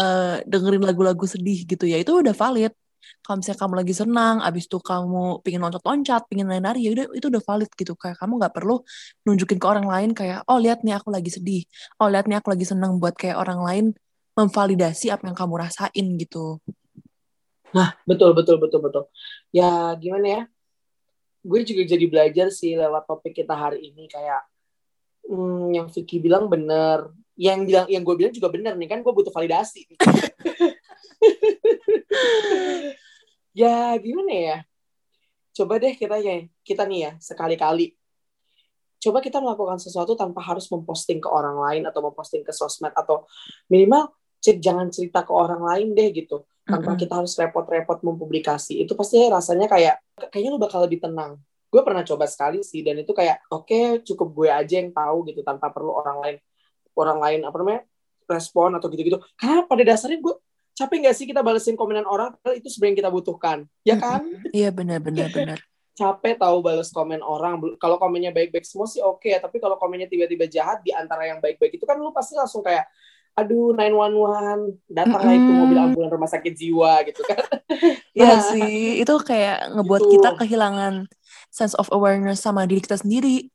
eh, 0.00 0.40
dengerin 0.46 0.82
lagu-lagu 0.88 1.26
sedih 1.26 1.58
gitu 1.68 1.84
ya, 1.84 1.98
itu 2.00 2.12
udah 2.22 2.32
valid. 2.32 2.72
Kalau 3.26 3.36
misalnya 3.42 3.58
kamu 3.60 3.74
lagi 3.84 3.94
senang, 4.00 4.36
abis 4.40 4.64
itu 4.70 4.78
kamu 4.80 5.42
pingin 5.44 5.60
loncat-loncat, 5.64 6.22
pingin 6.30 6.46
nari-nari, 6.48 6.80
ya 6.86 6.90
udah 6.96 7.06
itu 7.18 7.26
udah 7.32 7.42
valid 7.48 7.70
gitu. 7.76 7.92
Kayak 8.00 8.16
kamu 8.22 8.32
nggak 8.40 8.54
perlu 8.56 8.74
nunjukin 9.26 9.58
ke 9.60 9.66
orang 9.68 9.86
lain 9.92 10.10
kayak, 10.16 10.46
oh 10.48 10.58
lihat 10.62 10.80
nih 10.86 10.94
aku 10.96 11.08
lagi 11.12 11.30
sedih, 11.36 11.62
oh 12.00 12.08
lihat 12.12 12.24
nih 12.30 12.38
aku 12.40 12.48
lagi 12.54 12.64
senang 12.70 12.96
buat 13.02 13.14
kayak 13.18 13.36
orang 13.36 13.60
lain 13.60 13.84
memvalidasi 14.38 15.12
apa 15.12 15.28
yang 15.28 15.36
kamu 15.36 15.54
rasain 15.60 16.06
gitu. 16.16 16.62
betul 18.08 18.34
betul 18.34 18.56
betul 18.58 18.80
betul 18.82 19.04
ya 19.54 19.94
gimana 19.94 20.26
ya 20.26 20.42
gue 21.40 21.60
juga 21.64 21.82
jadi 21.86 22.06
belajar 22.10 22.46
sih 22.50 22.74
lewat 22.74 23.06
topik 23.06 23.32
kita 23.32 23.54
hari 23.54 23.90
ini 23.90 24.10
kayak 24.10 24.42
hmm, 25.30 25.70
yang 25.70 25.86
Vicky 25.86 26.18
bilang 26.18 26.50
bener. 26.50 27.14
Yang 27.38 27.60
bilang 27.70 27.86
yang 27.88 28.02
gue 28.04 28.14
bilang 28.18 28.34
juga 28.34 28.50
bener 28.52 28.74
nih 28.76 28.88
kan 28.90 29.00
gue 29.00 29.12
butuh 29.14 29.32
validasi. 29.32 29.86
Ya 33.50 33.98
gimana 33.98 34.30
ya? 34.30 34.56
Coba 35.50 35.82
deh 35.82 35.98
kita 35.98 36.22
ya 36.22 36.46
kita 36.62 36.86
nih 36.86 37.00
ya 37.02 37.12
sekali-kali. 37.18 37.98
Coba 39.02 39.18
kita 39.18 39.42
melakukan 39.42 39.82
sesuatu 39.82 40.14
tanpa 40.14 40.38
harus 40.44 40.70
memposting 40.70 41.18
ke 41.18 41.26
orang 41.26 41.58
lain 41.58 41.82
atau 41.88 41.98
memposting 42.04 42.46
ke 42.46 42.54
sosmed 42.54 42.94
atau 42.94 43.26
minimal 43.66 44.14
cek 44.38 44.62
jangan 44.62 44.86
cerita 44.94 45.26
ke 45.26 45.32
orang 45.34 45.60
lain 45.66 45.98
deh 45.98 46.14
gitu. 46.14 46.46
Tanpa 46.62 46.94
Mm-mm. 46.94 47.00
kita 47.02 47.18
harus 47.18 47.34
repot-repot 47.34 48.06
mempublikasi. 48.06 48.86
Itu 48.86 48.94
pasti 48.94 49.26
rasanya 49.26 49.66
kayak 49.66 49.98
kayaknya 50.30 50.50
lu 50.54 50.60
bakal 50.62 50.86
lebih 50.86 51.02
tenang 51.02 51.42
gue 51.70 51.80
pernah 51.80 52.02
coba 52.02 52.26
sekali 52.26 52.60
sih 52.60 52.82
dan 52.82 52.98
itu 52.98 53.14
kayak 53.14 53.46
oke 53.48 54.02
cukup 54.02 54.28
gue 54.34 54.48
aja 54.50 54.74
yang 54.82 54.90
tahu 54.90 55.22
gitu 55.24 55.40
tanpa 55.40 55.70
perlu 55.70 55.94
orang 55.94 56.18
lain 56.18 56.36
orang 56.98 57.18
lain 57.18 57.40
apa 57.46 57.56
namanya 57.56 57.80
respon 58.26 58.74
atau 58.74 58.90
gitu-gitu 58.90 59.18
karena 59.34 59.62
pada 59.64 59.82
dasarnya 59.86 60.18
gue 60.18 60.34
capek 60.74 60.96
nggak 61.06 61.14
sih 61.14 61.26
kita 61.26 61.40
balesin 61.40 61.74
komenan 61.74 62.04
orang 62.04 62.34
padahal 62.36 62.58
itu 62.58 62.68
sebenarnya 62.68 63.06
kita 63.06 63.10
butuhkan 63.10 63.58
ya 63.82 63.96
kan 63.96 64.22
Iya 64.50 64.70
benar-benar 64.70 65.30
benar. 65.36 65.58
capek 65.92 66.38
tahu 66.38 66.58
balas 66.58 66.88
komen 66.90 67.20
orang 67.20 67.58
kalau 67.76 68.00
komennya 68.00 68.32
baik-baik 68.32 68.64
semua 68.64 68.88
sih 68.88 68.98
oke 68.98 69.28
tapi 69.38 69.60
kalau 69.60 69.76
komennya 69.76 70.08
tiba-tiba 70.08 70.46
jahat 70.46 70.80
di 70.80 70.90
antara 70.90 71.28
yang 71.28 71.38
baik-baik 71.38 71.76
itu 71.76 71.84
kan 71.84 71.98
lu 71.98 72.10
pasti 72.10 72.34
langsung 72.34 72.64
kayak 72.64 72.88
aduh 73.30 73.70
911 73.72 74.90
datanglah 74.90 75.34
itu 75.36 75.44
Mm-mm. 75.46 75.60
mobil 75.60 75.78
ambulan 75.78 76.10
rumah 76.10 76.26
sakit 76.26 76.50
jiwa 76.50 76.92
gitu 77.06 77.22
kan 77.22 77.38
Iya 78.10 78.26
Nah, 78.34 78.40
sih, 78.42 78.98
itu 78.98 79.14
kayak 79.22 79.70
ngebuat 79.70 80.02
Gitu. 80.02 80.12
kita 80.18 80.28
kehilangan 80.34 81.06
sense 81.50 81.74
of 81.76 81.90
awareness 81.90 82.40
sama 82.40 82.64
diri 82.64 82.80
kita 82.80 82.96
sendiri. 82.98 83.50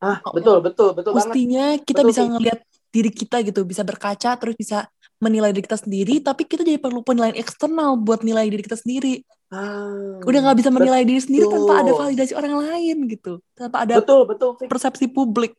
ah 0.00 0.16
betul 0.32 0.64
betul 0.64 0.96
betul 0.96 1.12
banget 1.12 1.28
Mestinya 1.28 1.64
kita 1.76 2.00
Betul, 2.00 2.10
bisa 2.12 2.22
ngelihat 2.24 2.60
diri 2.88 3.10
kita 3.12 3.36
gitu, 3.44 3.60
bisa 3.68 3.82
berkaca 3.84 4.32
terus 4.40 4.56
bisa 4.56 4.88
menilai 5.20 5.52
diri 5.52 5.60
kita 5.68 5.76
sendiri, 5.76 6.24
tapi 6.24 6.48
kita 6.48 6.64
jadi 6.64 6.80
perlu 6.80 7.04
penilaian 7.04 7.36
eksternal 7.36 8.00
buat 8.00 8.24
nilai 8.24 8.48
diri 8.48 8.64
kita 8.64 8.80
sendiri. 8.80 9.20
ah, 9.52 10.16
Udah 10.24 10.40
nggak 10.40 10.56
bisa 10.64 10.72
menilai 10.72 11.04
diri 11.04 11.20
sendiri 11.20 11.44
tanpa 11.44 11.84
ada 11.84 11.92
betul. 11.92 12.00
validasi 12.08 12.32
orang 12.32 12.54
lain 12.64 12.96
gitu, 13.12 13.32
tanpa 13.52 13.84
ada 13.84 14.00
betul 14.00 14.24
betul 14.24 14.50
persepsi 14.64 15.06
publik. 15.12 15.52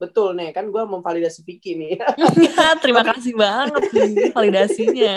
betul 0.00 0.32
nih 0.32 0.48
kan 0.56 0.64
gue 0.72 0.80
memvalidasi 0.80 1.44
Vicky 1.44 1.76
nih 1.76 2.00
Terima 2.84 3.04
kasih 3.04 3.36
banget 3.36 3.84
nih 3.92 4.32
validasinya. 4.32 5.14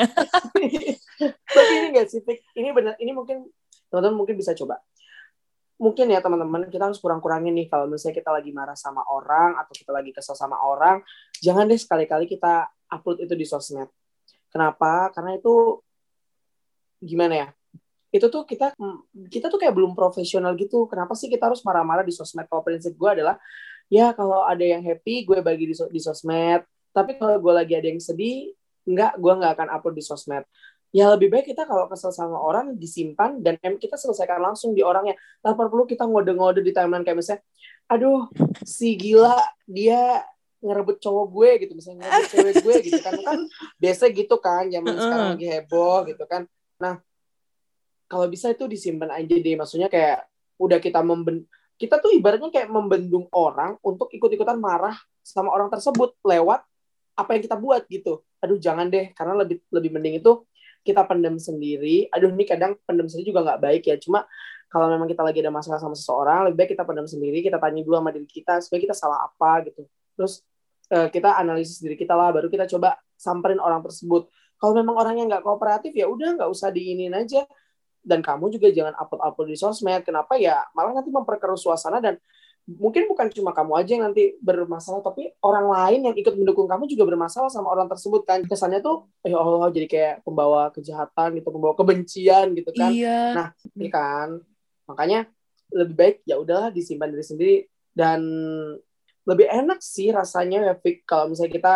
tapi 1.56 1.72
ini 1.72 1.88
gak 1.96 2.08
sih 2.12 2.20
ini 2.60 2.70
benar 2.76 3.00
ini 3.00 3.15
mungkin 3.15 3.48
teman-teman 3.88 4.18
mungkin 4.24 4.36
bisa 4.36 4.52
coba 4.52 4.80
mungkin 5.82 6.13
ya 6.13 6.22
teman-teman 6.22 6.70
kita 6.70 6.94
harus 6.94 7.02
kurang-kurangin 7.02 7.58
nih 7.58 7.65
kalau 7.65 7.89
misalnya 7.89 8.22
kita 8.22 8.30
lagi 8.30 8.54
marah 8.54 8.78
sama 8.78 9.02
orang 9.10 9.58
atau 9.58 9.74
kita 9.74 9.89
lagi 9.89 10.13
kesel 10.13 10.38
sama 10.38 10.62
orang 10.62 11.02
jangan 11.41 11.65
deh 11.65 11.80
sekali-kali 11.82 12.30
kita 12.30 12.70
upload 12.91 13.24
itu 13.26 13.34
di 13.34 13.48
sosmed. 13.48 13.89
Kenapa? 14.52 15.10
Karena 15.15 15.39
itu 15.39 15.80
gimana 17.02 17.34
ya? 17.34 17.48
Itu 18.12 18.28
tuh 18.28 18.44
kita 18.44 18.76
kita 19.32 19.48
tuh 19.48 19.58
kayak 19.58 19.74
belum 19.74 19.98
profesional 19.98 20.54
gitu. 20.60 20.86
Kenapa 20.86 21.17
sih 21.17 21.32
kita 21.32 21.50
harus 21.50 21.63
marah-marah 21.63 22.06
di 22.06 22.13
sosmed? 22.13 22.46
Kalau 22.46 22.62
prinsip 22.62 22.94
gue 22.94 23.10
adalah 23.10 23.39
ya 23.88 24.12
kalau 24.12 24.44
ada 24.44 24.62
yang 24.62 24.84
happy 24.84 25.24
gue 25.24 25.39
bagi 25.41 25.72
di, 25.72 25.76
di 25.76 26.02
sosmed. 26.04 26.62
Tapi 26.91 27.15
kalau 27.15 27.39
gue 27.39 27.54
lagi 27.56 27.74
ada 27.74 27.88
yang 27.88 28.04
sedih 28.04 28.52
nggak 28.86 29.17
gue 29.17 29.34
nggak 29.39 29.52
akan 29.56 29.67
upload 29.72 29.96
di 29.96 30.04
sosmed 30.04 30.44
ya 30.91 31.08
lebih 31.15 31.32
baik 31.32 31.56
kita 31.56 31.63
kalau 31.63 31.88
kesel 31.88 32.12
sama 32.12 32.36
orang 32.36 32.75
disimpan 32.75 33.39
dan 33.39 33.56
em 33.63 33.80
kita 33.80 33.95
selesaikan 33.95 34.43
langsung 34.43 34.75
di 34.75 34.84
orangnya. 34.84 35.15
Tanpa 35.39 35.71
perlu 35.71 35.88
kita 35.88 36.04
ngode-ngode 36.04 36.60
di 36.60 36.75
timeline 36.75 37.08
kayak 37.08 37.17
misalnya 37.17 37.41
aduh 37.88 38.27
si 38.67 38.95
gila 38.99 39.39
dia 39.67 40.23
ngerebut 40.62 40.99
cowok 40.99 41.25
gue 41.32 41.49
gitu. 41.65 41.73
Misalnya 41.80 42.06
ngerebut 42.06 42.30
cewek 42.30 42.56
gue 42.60 42.75
gitu 42.91 42.99
kan. 42.99 43.13
Kan 43.23 43.39
biasa 43.80 44.04
gitu 44.12 44.36
kan 44.43 44.63
zaman 44.67 44.93
sekarang 44.99 45.27
lagi 45.39 45.47
heboh 45.47 45.97
gitu 46.12 46.23
kan. 46.27 46.41
Nah 46.77 46.99
kalau 48.12 48.27
bisa 48.27 48.51
itu 48.51 48.67
disimpan 48.67 49.15
aja 49.15 49.32
deh. 49.32 49.56
Maksudnya 49.56 49.88
kayak 49.88 50.27
udah 50.60 50.77
kita 50.84 50.99
memben 51.01 51.47
kita 51.80 51.97
tuh 51.97 52.13
ibaratnya 52.13 52.54
kayak 52.54 52.69
membendung 52.69 53.25
orang 53.34 53.73
untuk 53.82 54.13
ikut-ikutan 54.13 54.60
marah 54.62 54.93
sama 55.25 55.49
orang 55.49 55.71
tersebut 55.73 56.13
lewat 56.21 56.62
apa 57.17 57.30
yang 57.34 57.41
kita 57.41 57.58
buat 57.58 57.88
gitu. 57.89 58.21
Aduh 58.43 58.60
jangan 58.60 58.91
deh 58.91 59.15
karena 59.17 59.39
lebih 59.39 59.63
lebih 59.73 59.89
mending 59.89 60.21
itu 60.21 60.45
kita 60.82 61.06
pendem 61.06 61.38
sendiri. 61.38 62.10
Aduh 62.13 62.34
ini 62.34 62.46
kadang 62.46 62.78
pendem 62.86 63.06
sendiri 63.06 63.34
juga 63.34 63.41
nggak 63.46 63.60
baik 63.62 63.84
ya. 63.88 63.96
Cuma 64.02 64.26
kalau 64.72 64.88
memang 64.88 65.08
kita 65.10 65.22
lagi 65.22 65.44
ada 65.44 65.52
masalah 65.52 65.78
sama 65.78 65.94
seseorang 65.94 66.48
lebih 66.50 66.63
baik 66.63 66.70
kita 66.80 66.84
pendem 66.88 67.04
sendiri 67.04 67.44
kita 67.44 67.60
tanya 67.60 67.84
dulu 67.84 68.00
sama 68.00 68.12
diri 68.15 68.28
kita 68.30 68.63
supaya 68.63 68.80
kita 68.82 68.96
salah 68.96 69.20
apa 69.28 69.67
gitu. 69.67 69.84
Terus 70.15 70.34
eh, 70.89 71.08
kita 71.12 71.38
analisis 71.38 71.84
diri 71.84 72.00
kita 72.00 72.15
lah 72.15 72.32
baru 72.32 72.48
kita 72.48 72.65
coba 72.72 72.98
samperin 73.20 73.60
orang 73.62 73.84
tersebut. 73.86 74.32
Kalau 74.58 74.74
memang 74.78 74.96
orangnya 74.98 75.38
nggak 75.38 75.44
kooperatif 75.46 75.94
ya 75.94 76.10
udah 76.10 76.39
nggak 76.39 76.50
usah 76.50 76.74
diinin 76.74 77.13
aja. 77.13 77.46
Dan 78.02 78.26
kamu 78.26 78.50
juga 78.50 78.74
jangan 78.74 78.98
upload-upload 78.98 79.48
di 79.54 79.58
sosmed. 79.62 80.02
Kenapa? 80.02 80.34
Ya 80.34 80.65
malah 80.74 80.98
nanti 80.98 81.13
memperkeruh 81.13 81.60
suasana 81.60 82.02
dan 82.02 82.17
mungkin 82.69 83.10
bukan 83.10 83.28
cuma 83.34 83.52
kamu 83.52 83.71
aja 83.82 83.91
yang 83.97 84.06
nanti 84.12 84.38
bermasalah 84.39 85.02
tapi 85.02 85.34
orang 85.41 85.67
lain 85.67 86.00
yang 86.12 86.15
ikut 86.15 86.34
mendukung 86.38 86.69
kamu 86.69 86.86
juga 86.86 87.10
bermasalah 87.10 87.50
sama 87.50 87.74
orang 87.74 87.89
tersebut 87.89 88.21
kan. 88.24 88.45
Kesannya 88.45 88.80
tuh 88.84 89.10
ya 89.26 89.38
Allah 89.41 89.69
jadi 89.74 89.88
kayak 89.89 90.15
pembawa 90.21 90.69
kejahatan 90.69 91.41
gitu 91.41 91.50
pembawa 91.50 91.74
kebencian 91.74 92.54
gitu 92.54 92.71
kan. 92.74 92.91
Iya. 92.93 93.21
Nah, 93.34 93.47
ini 93.74 93.89
kan? 93.89 94.39
Makanya 94.86 95.28
lebih 95.71 95.95
baik 95.95 96.15
ya 96.28 96.38
udahlah 96.38 96.69
disimpan 96.69 97.10
diri 97.10 97.26
sendiri. 97.26 97.58
Dan 97.91 98.21
lebih 99.28 99.47
enak 99.52 99.84
sih 99.84 100.10
rasanya 100.10 100.71
ya 100.71 100.74
Fik 100.80 101.06
kalau 101.06 101.30
misalnya 101.30 101.54
kita 101.54 101.76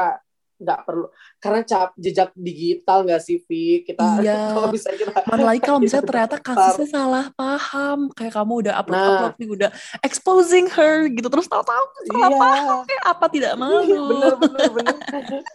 nggak 0.56 0.80
perlu. 0.88 1.08
Karena 1.40 1.62
cap 1.68 1.92
jejak 2.00 2.32
digital 2.36 3.04
nggak 3.04 3.22
sih 3.22 3.38
Fik 3.44 3.92
kita 3.92 4.24
Iya. 4.24 4.40
kalau 4.56 4.70
bisa 4.72 4.90
kita 4.96 5.12
Mana 5.28 5.44
lagi 5.44 5.62
kalau 5.62 5.80
misalnya 5.84 6.06
ternyata 6.12 6.36
kasusnya 6.40 6.88
salah 6.88 7.26
paham, 7.36 8.12
kayak 8.16 8.34
kamu 8.34 8.54
udah 8.68 8.74
upload 8.80 8.96
Nah. 8.96 9.12
upload 9.16 9.36
nih 9.40 9.50
udah 9.52 9.70
exposing 10.02 10.66
her 10.72 11.08
gitu. 11.12 11.28
Terus 11.28 11.48
tahu-tahu 11.52 11.84
salah 12.08 12.30
iya. 12.32 12.40
paham 12.40 12.78
kayak 12.88 13.04
apa 13.04 13.26
tidak 13.32 13.54
malu. 13.60 14.04
bener 14.16 14.34
bener 14.40 14.70
bener. 14.72 14.96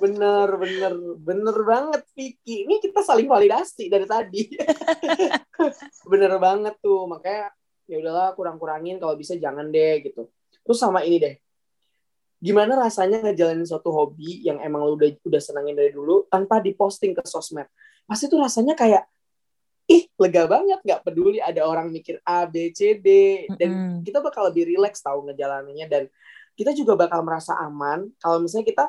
Bener 0.00 0.48
bener 0.56 0.94
bener 1.16 1.56
banget 1.64 2.02
Vicky. 2.12 2.68
Ini 2.68 2.80
kita 2.84 3.00
saling 3.00 3.28
validasi 3.28 3.88
dari 3.88 4.06
tadi. 4.08 4.42
Bener 6.10 6.32
banget 6.40 6.74
tuh. 6.80 7.04
Makanya 7.04 7.52
ya 7.84 7.96
udahlah 8.00 8.32
kurang-kurangin. 8.32 8.96
Kalau 8.96 9.14
bisa 9.16 9.36
jangan 9.36 9.68
deh 9.68 10.00
gitu. 10.04 10.28
Terus 10.64 10.78
sama 10.80 11.04
ini 11.04 11.20
deh 11.20 11.34
gimana 12.40 12.72
rasanya 12.72 13.20
ngejalanin 13.20 13.68
suatu 13.68 13.92
hobi 13.92 14.40
yang 14.42 14.59
emang 14.64 14.81
lu 14.88 14.96
udah 14.96 15.12
udah 15.29 15.40
senangin 15.44 15.76
dari 15.76 15.92
dulu 15.92 16.24
tanpa 16.33 16.59
diposting 16.59 17.12
ke 17.12 17.20
sosmed? 17.29 17.68
Pasti 18.09 18.33
tuh 18.33 18.40
rasanya 18.40 18.72
kayak 18.72 19.05
ih 19.85 20.09
lega 20.16 20.48
banget 20.48 20.81
nggak 20.81 21.05
peduli 21.05 21.37
ada 21.38 21.68
orang 21.68 21.92
mikir 21.92 22.16
A 22.24 22.48
B 22.48 22.72
C 22.72 22.96
D. 22.96 23.09
Dan 23.61 23.70
Mm-mm. 23.70 23.96
kita 24.09 24.24
bakal 24.24 24.48
lebih 24.48 24.72
rileks 24.72 25.05
tahu 25.05 25.29
ngejalaninnya 25.29 25.87
dan 25.87 26.09
kita 26.57 26.72
juga 26.72 26.96
bakal 26.96 27.20
merasa 27.22 27.55
aman 27.61 28.09
kalau 28.18 28.40
misalnya 28.40 28.66
kita 28.66 28.85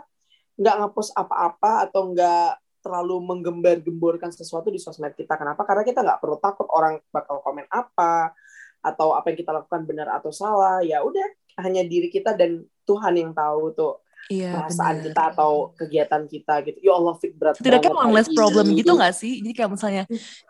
nggak 0.55 0.75
ngepost 0.81 1.11
apa-apa 1.17 1.91
atau 1.91 2.11
nggak 2.11 2.59
terlalu 2.81 3.21
menggembar-gemborkan 3.21 4.33
sesuatu 4.33 4.73
di 4.73 4.81
sosmed 4.81 5.13
kita. 5.13 5.37
Kenapa? 5.37 5.67
Karena 5.67 5.83
kita 5.85 6.01
nggak 6.01 6.19
perlu 6.23 6.39
takut 6.41 6.65
orang 6.71 6.97
bakal 7.13 7.43
komen 7.43 7.67
apa 7.69 8.33
atau 8.81 9.13
apa 9.13 9.29
yang 9.29 9.37
kita 9.37 9.51
lakukan 9.53 9.85
benar 9.85 10.09
atau 10.17 10.33
salah. 10.33 10.81
Ya 10.81 11.05
udah 11.05 11.27
hanya 11.61 11.85
diri 11.85 12.09
kita 12.09 12.33
dan 12.33 12.65
Tuhan 12.83 13.13
yang 13.17 13.31
tahu 13.33 13.73
tuh 13.73 13.93
Iya, 14.31 14.53
perasaan 14.53 14.95
bener. 15.01 15.05
kita 15.11 15.21
atau 15.35 15.51
kegiatan 15.75 16.23
kita 16.23 16.53
gitu. 16.63 16.77
Ya 16.79 16.93
Allah, 16.95 17.13
Fik 17.19 17.35
berat 17.35 17.57
Setidaknya 17.59 17.91
banget 17.91 18.05
one 18.05 18.13
less 18.15 18.29
problem 18.31 18.65
ini. 18.71 18.79
gitu 18.79 18.91
gak 18.95 19.11
sih? 19.11 19.33
Jadi 19.43 19.51
kayak 19.51 19.71
misalnya 19.75 20.03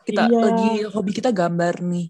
kita 0.06 0.22
Iya. 0.30 0.38
lagi 0.38 0.70
hobi 0.92 1.12
kita 1.16 1.30
gambar 1.34 1.82
nih. 1.82 2.08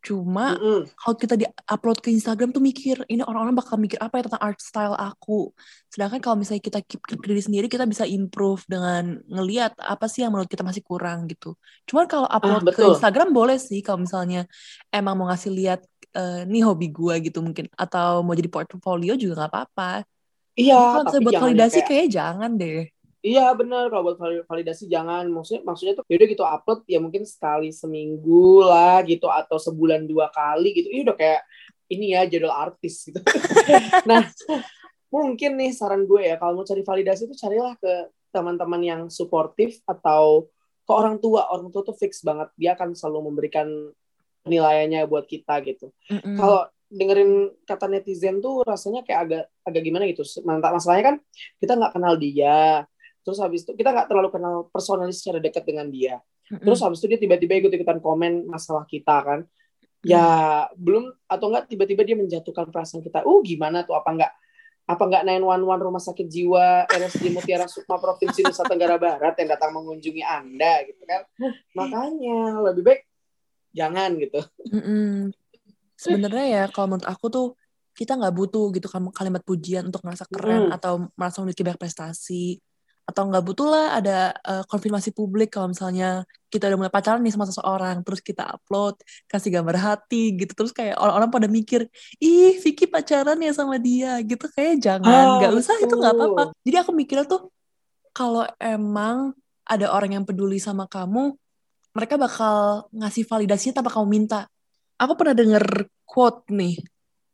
Cuma 0.00 0.56
Mm-mm. 0.56 0.88
kalau 0.96 1.12
kita 1.12 1.34
di-upload 1.36 1.98
ke 2.00 2.08
Instagram 2.08 2.56
tuh 2.56 2.62
mikir, 2.62 3.04
ini 3.04 3.20
orang-orang 3.20 3.52
bakal 3.52 3.76
mikir 3.76 4.00
apa 4.00 4.16
ya 4.16 4.32
tentang 4.32 4.40
art 4.40 4.56
style 4.56 4.96
aku. 4.96 5.52
Sedangkan 5.92 6.24
kalau 6.24 6.40
misalnya 6.40 6.62
kita 6.62 6.80
keep 6.80 7.02
ke 7.02 7.20
diri 7.20 7.42
sendiri, 7.42 7.66
kita 7.68 7.84
bisa 7.84 8.08
improve 8.08 8.64
dengan 8.64 9.18
ngeliat 9.28 9.76
apa 9.76 10.08
sih 10.08 10.24
yang 10.24 10.32
menurut 10.32 10.48
kita 10.48 10.64
masih 10.64 10.80
kurang 10.80 11.28
gitu. 11.28 11.52
Cuman 11.84 12.08
kalau 12.08 12.24
upload 12.24 12.64
ke 12.64 12.80
betul. 12.80 12.96
Instagram 12.96 13.28
boleh 13.34 13.60
sih 13.60 13.84
kalau 13.84 14.00
misalnya 14.00 14.48
emang 14.88 15.20
mau 15.20 15.28
ngasih 15.28 15.52
lihat 15.52 15.80
nih 16.46 16.62
hobi 16.66 16.90
gua 16.90 17.18
gitu 17.18 17.42
mungkin. 17.42 17.70
Atau 17.74 18.24
mau 18.26 18.34
jadi 18.34 18.50
portfolio 18.50 19.14
juga 19.14 19.44
nggak 19.44 19.50
apa-apa. 19.50 19.92
Iya, 20.58 20.76
kalau 20.76 21.04
tapi 21.06 21.14
misalnya 21.22 21.24
buat 21.24 21.42
validasi 21.46 21.78
kayak 21.80 21.88
kayak 21.88 22.06
jangan 22.10 22.50
deh. 22.58 22.82
Iya 23.20 23.52
bener 23.52 23.92
kalau 23.92 24.04
buat 24.08 24.16
vali- 24.16 24.44
validasi 24.48 24.88
jangan 24.88 25.28
maksudnya 25.28 25.60
maksudnya 25.60 25.92
tuh 26.00 26.04
yaudah 26.08 26.28
gitu 26.32 26.40
upload 26.40 26.80
ya 26.88 26.96
mungkin 27.04 27.28
sekali 27.28 27.68
seminggu 27.68 28.64
lah 28.64 29.04
gitu 29.04 29.28
atau 29.28 29.60
sebulan 29.60 30.08
dua 30.08 30.32
kali 30.32 30.72
gitu 30.72 30.88
ini 30.88 31.04
udah 31.04 31.16
kayak 31.20 31.44
ini 31.92 32.16
ya 32.16 32.24
jadwal 32.24 32.56
artis 32.56 33.04
gitu 33.04 33.20
nah 34.08 34.24
mungkin 35.12 35.60
nih 35.60 35.76
saran 35.76 36.08
gue 36.08 36.32
ya 36.32 36.40
kalau 36.40 36.62
mau 36.62 36.64
cari 36.64 36.80
validasi 36.80 37.28
itu 37.28 37.36
carilah 37.36 37.76
ke 37.76 38.08
teman-teman 38.32 38.80
yang 38.80 39.02
suportif 39.12 39.84
atau 39.84 40.48
ke 40.88 40.92
orang 40.96 41.20
tua 41.20 41.44
orang 41.52 41.68
tua 41.68 41.84
tuh 41.84 41.98
fix 42.00 42.24
banget 42.24 42.48
dia 42.56 42.72
akan 42.72 42.96
selalu 42.96 43.28
memberikan 43.28 43.68
penilaiannya 44.46 45.04
buat 45.06 45.28
kita 45.28 45.60
gitu 45.66 45.92
Mm-mm. 46.08 46.36
kalau 46.36 46.66
dengerin 46.90 47.54
kata 47.62 47.86
netizen 47.86 48.42
tuh 48.42 48.66
rasanya 48.66 49.06
kayak 49.06 49.20
agak 49.22 49.44
agak 49.62 49.82
gimana 49.86 50.04
gitu. 50.10 50.26
Mantap 50.42 50.74
masalahnya 50.74 51.14
kan 51.14 51.16
kita 51.62 51.72
nggak 51.78 51.92
kenal 51.94 52.18
dia. 52.18 52.84
Terus 53.22 53.38
habis 53.38 53.62
itu 53.62 53.72
kita 53.78 53.94
nggak 53.94 54.10
terlalu 54.10 54.28
kenal 54.34 54.66
personalis 54.74 55.22
secara 55.22 55.38
dekat 55.38 55.62
dengan 55.62 55.86
dia. 55.86 56.18
Mm-mm. 56.50 56.66
Terus 56.66 56.82
habis 56.82 56.98
itu 56.98 57.14
dia 57.14 57.20
tiba-tiba 57.22 57.62
ikut-ikutan 57.62 58.02
komen 58.02 58.50
masalah 58.50 58.82
kita 58.90 59.16
kan. 59.22 59.40
Ya 60.02 60.66
belum 60.74 61.14
atau 61.30 61.46
enggak 61.54 61.70
tiba-tiba 61.70 62.02
dia 62.02 62.16
menjatuhkan 62.18 62.74
perasaan 62.74 63.06
kita. 63.06 63.22
Uh 63.22 63.38
gimana 63.46 63.86
tuh 63.86 63.94
apa 63.94 64.10
enggak 64.10 64.32
apa 64.90 65.02
enggak 65.06 65.22
911 65.22 65.86
rumah 65.86 66.02
sakit 66.02 66.26
jiwa 66.26 66.90
RSJ 66.90 67.30
Mutiara 67.30 67.70
Sukma 67.70 68.02
Provinsi 68.02 68.42
Nusa 68.42 68.66
Tenggara 68.66 68.98
Barat 68.98 69.38
yang 69.38 69.54
datang 69.54 69.70
mengunjungi 69.78 70.26
Anda 70.26 70.82
gitu 70.90 71.06
kan. 71.06 71.22
Makanya 71.78 72.66
lebih 72.66 72.82
baik 72.82 73.00
jangan 73.70 74.10
gitu. 74.18 74.40
Mm-mm. 74.70 75.30
Sebenarnya 75.94 76.46
ya 76.48 76.64
kalau 76.72 76.96
menurut 76.96 77.08
aku 77.08 77.26
tuh 77.28 77.46
kita 77.92 78.16
nggak 78.16 78.32
butuh 78.32 78.72
gitu 78.72 78.88
kan 78.88 79.04
kalimat 79.12 79.42
pujian 79.44 79.84
untuk 79.84 80.00
merasa 80.06 80.24
keren 80.24 80.70
Mm. 80.70 80.76
atau 80.76 80.92
merasa 81.18 81.42
memiliki 81.42 81.60
banyak 81.60 81.76
prestasi 81.76 82.56
atau 83.04 83.26
nggak 83.26 83.42
butuh 83.42 83.66
lah 83.66 83.86
ada 83.98 84.30
eh, 84.38 84.62
konfirmasi 84.70 85.10
publik 85.10 85.50
kalau 85.50 85.74
misalnya 85.74 86.22
kita 86.46 86.70
udah 86.70 86.78
mulai 86.78 86.92
pacaran 86.94 87.18
nih 87.18 87.34
sama 87.34 87.42
seseorang 87.42 88.06
terus 88.06 88.22
kita 88.22 88.46
upload 88.46 88.94
kasih 89.26 89.50
gambar 89.50 89.76
hati 89.82 90.38
gitu 90.38 90.54
terus 90.54 90.70
kayak 90.70 90.94
orang-orang 90.94 91.26
pada 91.26 91.48
mikir 91.50 91.90
ih 92.22 92.54
Vicky 92.62 92.86
pacaran 92.86 93.34
ya 93.42 93.50
sama 93.50 93.82
dia 93.82 94.14
gitu 94.22 94.46
kayak 94.54 94.78
jangan 94.78 95.10
Ah, 95.10 95.36
nggak 95.42 95.52
usah 95.58 95.74
itu 95.82 95.90
nggak 95.90 96.14
apa-apa 96.14 96.42
jadi 96.62 96.86
aku 96.86 96.94
mikirnya 96.94 97.26
tuh 97.26 97.50
kalau 98.14 98.46
emang 98.62 99.34
ada 99.66 99.90
orang 99.90 100.22
yang 100.22 100.24
peduli 100.24 100.62
sama 100.62 100.86
kamu 100.86 101.34
mereka 101.90 102.14
bakal 102.20 102.86
ngasih 102.94 103.26
validasinya 103.26 103.82
tanpa 103.82 103.90
kamu 103.94 104.06
minta 104.06 104.46
aku 105.00 105.16
pernah 105.16 105.32
denger 105.32 105.64
quote 106.04 106.44
nih. 106.52 106.76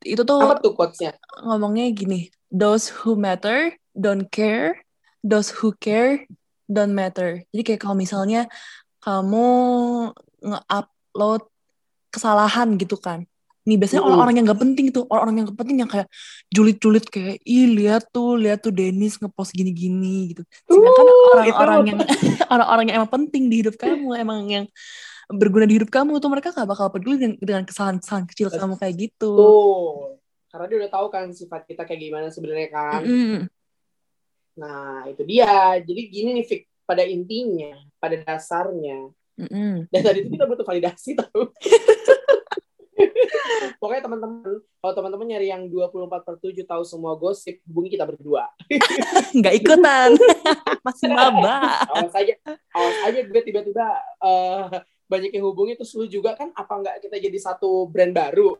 Itu 0.07 0.23
tuh 0.23 0.38
Apa 0.38 0.62
tuh 0.62 0.73
quotes-nya? 0.79 1.19
ngomongnya 1.42 1.90
gini, 1.90 2.31
those 2.55 2.87
who 3.03 3.19
matter 3.19 3.75
don't 3.99 4.31
care, 4.31 4.87
those 5.27 5.51
who 5.51 5.75
care 5.83 6.23
don't 6.71 6.95
matter. 6.95 7.42
Jadi 7.51 7.62
kayak 7.66 7.81
kalau 7.83 7.99
misalnya 7.99 8.47
kamu 9.03 9.49
nge-upload 10.47 11.42
kesalahan 12.14 12.79
gitu 12.79 12.95
kan. 13.03 13.27
Nih 13.66 13.76
biasanya 13.83 14.07
orang-orang 14.07 14.35
yang 14.38 14.46
gak 14.46 14.62
penting 14.62 14.87
tuh, 14.94 15.05
orang-orang 15.11 15.35
yang 15.42 15.46
gak 15.50 15.59
penting 15.59 15.76
yang 15.83 15.90
kayak 15.90 16.09
julid-julid 16.55 17.05
kayak, 17.11 17.42
ih 17.42 17.66
lihat 17.74 18.07
tuh, 18.14 18.38
lihat 18.38 18.62
tuh 18.62 18.70
Dennis 18.70 19.18
ngepost 19.18 19.50
gini-gini 19.50 20.33
gitu. 20.35 20.42
Sedangkan 20.70 21.05
Uh, 21.07 21.42
orang-orang 21.52 21.81
yang 21.90 21.98
orang-orang 22.55 22.85
yang 22.88 22.96
emang 23.02 23.12
penting 23.12 23.50
di 23.50 23.66
hidup 23.66 23.74
kamu, 23.74 24.09
emang 24.16 24.40
yang 24.46 24.64
berguna 25.26 25.66
di 25.66 25.83
hidup 25.83 25.90
kamu 25.90 26.22
tuh 26.22 26.31
mereka 26.31 26.55
gak 26.55 26.70
bakal 26.70 26.87
peduli 26.94 27.18
dengan, 27.18 27.37
dengan 27.42 27.62
kesalahan-kesalahan 27.66 28.26
kecil 28.31 28.48
kamu 28.55 28.79
kayak 28.79 28.94
gitu. 29.11 29.31
Tuh. 29.35 30.22
Karena 30.46 30.64
dia 30.72 30.79
udah 30.87 30.92
tahu 30.94 31.07
kan 31.12 31.26
sifat 31.35 31.68
kita 31.68 31.83
kayak 31.85 32.00
gimana 32.00 32.26
sebenarnya 32.31 32.68
kan. 32.72 33.02
Mm-mm. 33.05 33.50
Nah, 34.57 35.05
itu 35.11 35.20
dia. 35.29 35.76
Jadi 35.85 36.00
gini 36.09 36.31
nih, 36.40 36.46
Fik. 36.48 36.62
Pada 36.87 37.02
intinya, 37.02 37.74
pada 37.98 38.16
dasarnya. 38.22 39.11
Mm-mm. 39.37 39.90
Dan 39.92 40.00
tadi 40.00 40.24
itu 40.24 40.33
kita 40.33 40.46
butuh 40.48 40.64
validasi 40.64 41.12
tahu. 41.20 41.52
Pokoknya 43.81 44.03
teman-teman, 44.09 44.61
kalau 44.63 44.95
teman-teman 44.97 45.27
nyari 45.29 45.53
yang 45.53 45.69
24 45.69 46.27
per 46.27 46.35
7 46.41 46.65
tahu 46.65 46.83
semua 46.83 47.13
gosip, 47.17 47.61
hubungi 47.69 47.97
kita 47.97 48.09
berdua. 48.09 48.49
nggak 49.39 49.55
ikutan 49.61 50.17
masih 50.87 51.11
maba 51.13 51.83
Awas 51.93 52.15
aja, 52.15 52.35
awas 52.73 52.99
aja 53.05 53.21
gue 53.27 53.41
tiba-tiba 53.43 53.87
eh, 54.23 54.65
banyak 55.07 55.31
yang 55.35 55.45
hubungi 55.47 55.79
terus 55.79 55.95
lu 55.95 56.07
juga 56.11 56.35
kan 56.35 56.51
apa 56.55 56.73
nggak 56.73 56.97
kita 57.07 57.17
jadi 57.23 57.39
satu 57.39 57.87
brand 57.87 58.11
baru? 58.15 58.59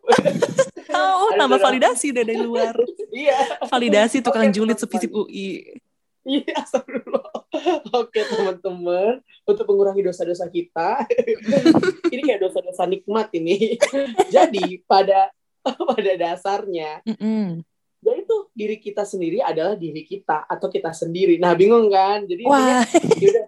tahu 0.87 1.25
tambah 1.35 1.59
beberapa- 1.59 1.67
validasi 1.67 2.07
deh 2.15 2.25
dari 2.25 2.43
luar 2.43 2.75
iya. 3.11 3.37
validasi 3.67 4.23
tukang 4.23 4.49
Oke, 4.49 4.55
julid 4.55 4.79
sevisip 4.79 5.11
UI 5.13 5.77
Iya, 6.27 6.53
astagfirullah. 6.67 7.47
Oke, 7.95 8.21
teman-teman. 8.27 9.23
Untuk 9.47 9.65
mengurangi 9.71 10.03
dosa-dosa 10.03 10.51
kita, 10.51 11.07
ini 12.13 12.21
kayak 12.27 12.43
dosa-dosa 12.43 12.83
nikmat 12.91 13.31
ini. 13.39 13.79
Jadi, 14.35 14.83
pada 14.83 15.31
pada 15.63 16.13
dasarnya, 16.15 17.03
Mm-mm. 17.07 17.63
ya 17.99 18.13
itu 18.15 18.37
diri 18.55 18.79
kita 18.79 19.03
sendiri 19.03 19.43
adalah 19.43 19.75
diri 19.75 20.03
kita 20.03 20.47
atau 20.47 20.67
kita 20.71 20.91
sendiri. 20.91 21.39
Nah, 21.43 21.55
bingung 21.59 21.91
kan? 21.91 22.23
Jadi 22.23 22.43
wah 22.47 22.87
intinya, 22.87 23.19
yaudah, 23.19 23.47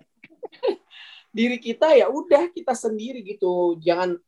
diri 1.31 1.59
kita 1.63 1.95
ya 1.95 2.11
udah 2.11 2.51
kita 2.51 2.75
sendiri 2.75 3.23
gitu. 3.23 3.79
Jangan 3.79 4.19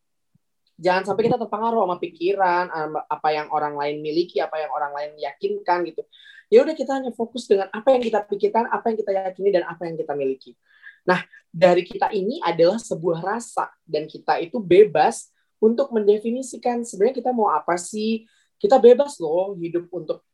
jangan 0.78 1.02
sampai 1.02 1.22
kita 1.26 1.34
terpengaruh 1.34 1.82
sama 1.82 1.96
pikiran 1.98 2.70
apa 3.10 3.28
yang 3.34 3.50
orang 3.50 3.74
lain 3.74 3.98
miliki, 3.98 4.38
apa 4.38 4.62
yang 4.62 4.70
orang 4.70 4.94
lain 4.94 5.10
yakinkan 5.18 5.82
gitu. 5.90 6.06
Ya 6.50 6.66
udah 6.66 6.74
kita 6.74 6.98
hanya 6.98 7.14
fokus 7.14 7.46
dengan 7.46 7.70
apa 7.70 7.94
yang 7.94 8.02
kita 8.02 8.26
pikirkan, 8.26 8.66
apa 8.68 8.90
yang 8.90 8.98
kita 8.98 9.10
yakini 9.14 9.50
dan 9.54 9.64
apa 9.70 9.86
yang 9.86 9.94
kita 9.94 10.12
miliki. 10.18 10.58
Nah, 11.06 11.22
dari 11.48 11.86
kita 11.86 12.10
ini 12.10 12.42
adalah 12.42 12.76
sebuah 12.76 13.22
rasa 13.22 13.70
dan 13.86 14.10
kita 14.10 14.42
itu 14.42 14.58
bebas 14.58 15.30
untuk 15.62 15.94
mendefinisikan 15.94 16.82
sebenarnya 16.82 17.22
kita 17.22 17.30
mau 17.30 17.54
apa 17.54 17.78
sih. 17.78 18.26
Kita 18.60 18.76
bebas 18.76 19.16
loh 19.22 19.56
hidup 19.56 19.88
untuk 19.94 20.26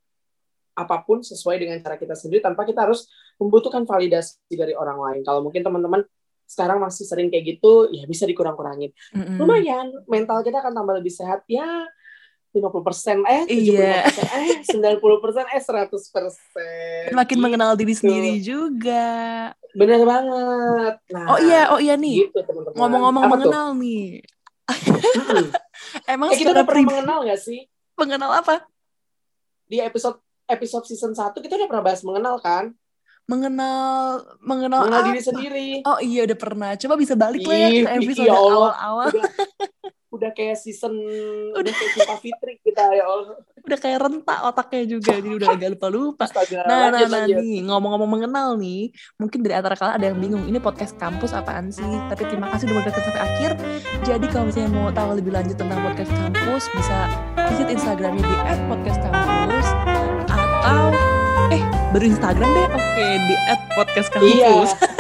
apa 0.77 1.01
pun 1.05 1.25
sesuai 1.25 1.57
dengan 1.57 1.81
cara 1.81 1.97
kita 1.97 2.13
sendiri 2.13 2.45
tanpa 2.45 2.69
kita 2.69 2.85
harus 2.85 3.09
membutuhkan 3.41 3.89
validasi 3.89 4.41
dari 4.53 4.77
orang 4.77 4.99
lain. 5.01 5.21
Kalau 5.25 5.41
mungkin 5.41 5.65
teman-teman 5.65 6.05
sekarang 6.47 6.79
masih 6.79 7.05
sering 7.09 7.29
kayak 7.33 7.59
gitu, 7.59 7.91
ya 7.91 8.07
bisa 8.07 8.29
dikurang-kurangin. 8.29 8.95
Mm-mm. 9.13 9.37
Lumayan, 9.41 9.91
mental 10.07 10.45
kita 10.47 10.63
akan 10.63 10.73
tambah 10.79 10.95
lebih 11.01 11.11
sehat. 11.11 11.43
Ya, 11.51 11.67
50% 12.57 13.21
eh, 13.23 13.43
75% 13.45 13.53
Iya. 13.53 13.97
eh, 14.33 14.57
90% 14.65 15.45
eh, 15.47 15.61
100%. 15.61 17.13
makin 17.13 17.37
Gitu. 17.37 17.43
mengenal 17.43 17.73
diri 17.75 17.93
sendiri 17.93 18.41
juga 18.41 19.07
Bener 19.71 20.01
banget. 20.03 20.95
Nah, 21.11 21.25
oh 21.29 21.39
iya 21.39 21.69
oh 21.69 21.77
iya 21.77 21.95
nih 21.95 22.25
gitu 22.25 22.41
ngomong-ngomong 22.73 23.23
Apa 23.23 23.29
tuh? 23.29 23.41
mengenal 23.45 23.67
nih 23.75 24.25
Mm-mm. 24.67 25.45
emang 26.11 26.29
Eh, 26.29 26.39
kita 26.39 26.51
udah 26.51 26.65
pernah 26.65 26.89
mengenal 26.91 27.19
gak 27.25 27.39
sih? 27.39 27.69
mengenal 27.95 28.31
apa 28.35 28.65
Di 29.65 29.79
episode 29.79 30.17
episode 30.45 30.85
season 30.85 31.13
1 31.13 31.37
kita 31.37 31.55
udah 31.55 31.67
pernah 31.67 31.85
bahas 31.85 32.01
mengenal 32.01 32.39
kan? 32.39 32.73
mengenal 33.27 34.23
mengenal, 34.39 34.87
mengenal 34.87 35.03
apa? 35.03 35.07
diri 35.09 35.19
sendiri. 35.21 35.69
oh 35.83 35.99
iya 35.99 36.23
udah 36.23 36.39
pernah 36.39 36.71
coba 36.73 36.95
bisa 36.95 37.13
balik 37.13 37.43
lah 37.43 37.59
ya 37.59 37.69
episode 37.93 38.23
ya 38.23 38.33
Allah. 38.33 38.71
awal-awal 38.71 39.09
Udah, 40.17 40.31
kayak 40.33 40.57
season 40.57 40.97
udah 41.53 41.69
kayak 41.71 41.91
Cinta 41.93 42.17
Fitri 42.17 42.53
kita 42.61 42.83
ya 42.91 43.05
Allah. 43.05 43.37
udah 43.61 43.79
kayak 43.79 43.99
rentak 43.99 44.39
otaknya 44.41 44.83
juga 44.87 45.11
jadi 45.13 45.29
udah 45.29 45.49
agak 45.51 45.69
lupa-lupa 45.75 46.25
Nah, 46.25 46.87
nah, 46.87 47.03
nah 47.03 47.03
lanjut. 47.05 47.35
nih 47.37 47.67
ngomong-ngomong 47.67 48.11
mengenal 48.13 48.55
nih, 48.55 48.89
mungkin 49.17 49.43
dari 49.43 49.55
antara 49.55 49.75
kalian 49.75 49.95
ada 49.95 50.07
yang 50.07 50.19
bingung, 50.19 50.45
ini 50.45 50.57
podcast 50.57 50.95
kampus 50.95 51.35
apaan 51.35 51.69
sih? 51.69 51.83
Tapi 52.07 52.23
terima 52.25 52.47
kasih 52.49 52.71
udah 52.71 52.75
mendengarkan 52.79 53.03
sampai 53.05 53.23
akhir. 53.23 53.51
Jadi 54.03 54.27
kalau 54.31 54.45
misalnya 54.47 54.71
mau 54.71 54.89
tahu 54.89 55.11
lebih 55.15 55.35
lanjut 55.35 55.57
tentang 55.57 55.83
podcast 55.83 56.13
kampus, 56.13 56.63
bisa 56.71 56.99
visit 57.45 57.69
Instagramnya 57.69 58.23
di 58.23 58.37
@podcastkampus 58.65 59.67
atau 60.27 60.85
eh 61.51 61.63
baru 61.91 62.05
Instagram 62.07 62.49
deh, 62.49 62.67
oke 62.71 63.07
di 63.21 63.35
@podcastkampus. 63.75 64.31
Iya. 64.33 64.55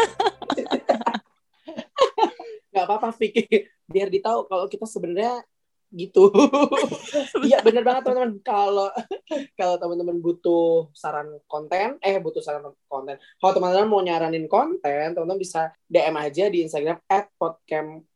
Gak 2.87 2.94
apa-apa 2.94 3.11
Vicky. 3.18 3.42
Biar 3.90 4.07
ditahu 4.07 4.46
kalau 4.46 4.70
kita 4.70 4.87
sebenarnya 4.87 5.42
gitu. 5.90 6.31
Iya 7.46 7.62
bener 7.62 7.83
banget 7.83 8.07
teman-teman. 8.07 8.38
Kalau 8.46 8.90
kalau 9.59 9.75
teman-teman 9.79 10.22
butuh 10.22 10.90
saran 10.94 11.35
konten, 11.51 11.99
eh 11.99 12.22
butuh 12.22 12.42
saran 12.42 12.70
konten. 12.87 13.18
Kalau 13.42 13.53
teman-teman 13.55 13.90
mau 13.90 14.03
nyaranin 14.03 14.46
konten, 14.46 15.14
teman-teman 15.14 15.38
bisa 15.38 15.75
DM 15.90 16.14
aja 16.14 16.46
di 16.46 16.62
Instagram 16.62 17.03
@podcam 17.38 18.07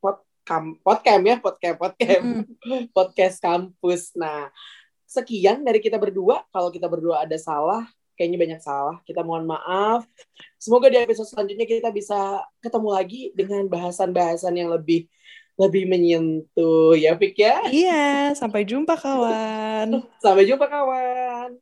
podcam 0.00 0.64
podcam 0.80 1.20
ya 1.28 1.36
podcam 1.40 1.74
podcam 1.76 2.22
Mm. 2.68 2.92
podcast 2.92 3.40
kampus. 3.40 4.12
Nah 4.16 4.52
sekian 5.08 5.64
dari 5.64 5.80
kita 5.80 5.96
berdua. 5.96 6.44
Kalau 6.52 6.68
kita 6.68 6.88
berdua 6.88 7.24
ada 7.24 7.36
salah, 7.40 7.88
kayaknya 8.18 8.38
banyak 8.42 8.60
salah. 8.60 8.98
Kita 9.06 9.22
mohon 9.22 9.46
maaf. 9.46 10.02
Semoga 10.58 10.90
di 10.90 10.98
episode 10.98 11.30
selanjutnya 11.30 11.64
kita 11.64 11.94
bisa 11.94 12.42
ketemu 12.58 12.88
lagi 12.90 13.20
dengan 13.30 13.70
bahasan-bahasan 13.70 14.58
yang 14.58 14.74
lebih 14.74 15.06
lebih 15.58 15.90
menyentuh 15.90 16.98
ya 16.98 17.14
Fik 17.14 17.34
ya. 17.38 17.62
Iya, 17.70 18.34
sampai 18.34 18.66
jumpa 18.66 18.98
kawan. 18.98 20.02
Sampai 20.22 20.46
jumpa 20.46 20.66
kawan. 20.66 21.54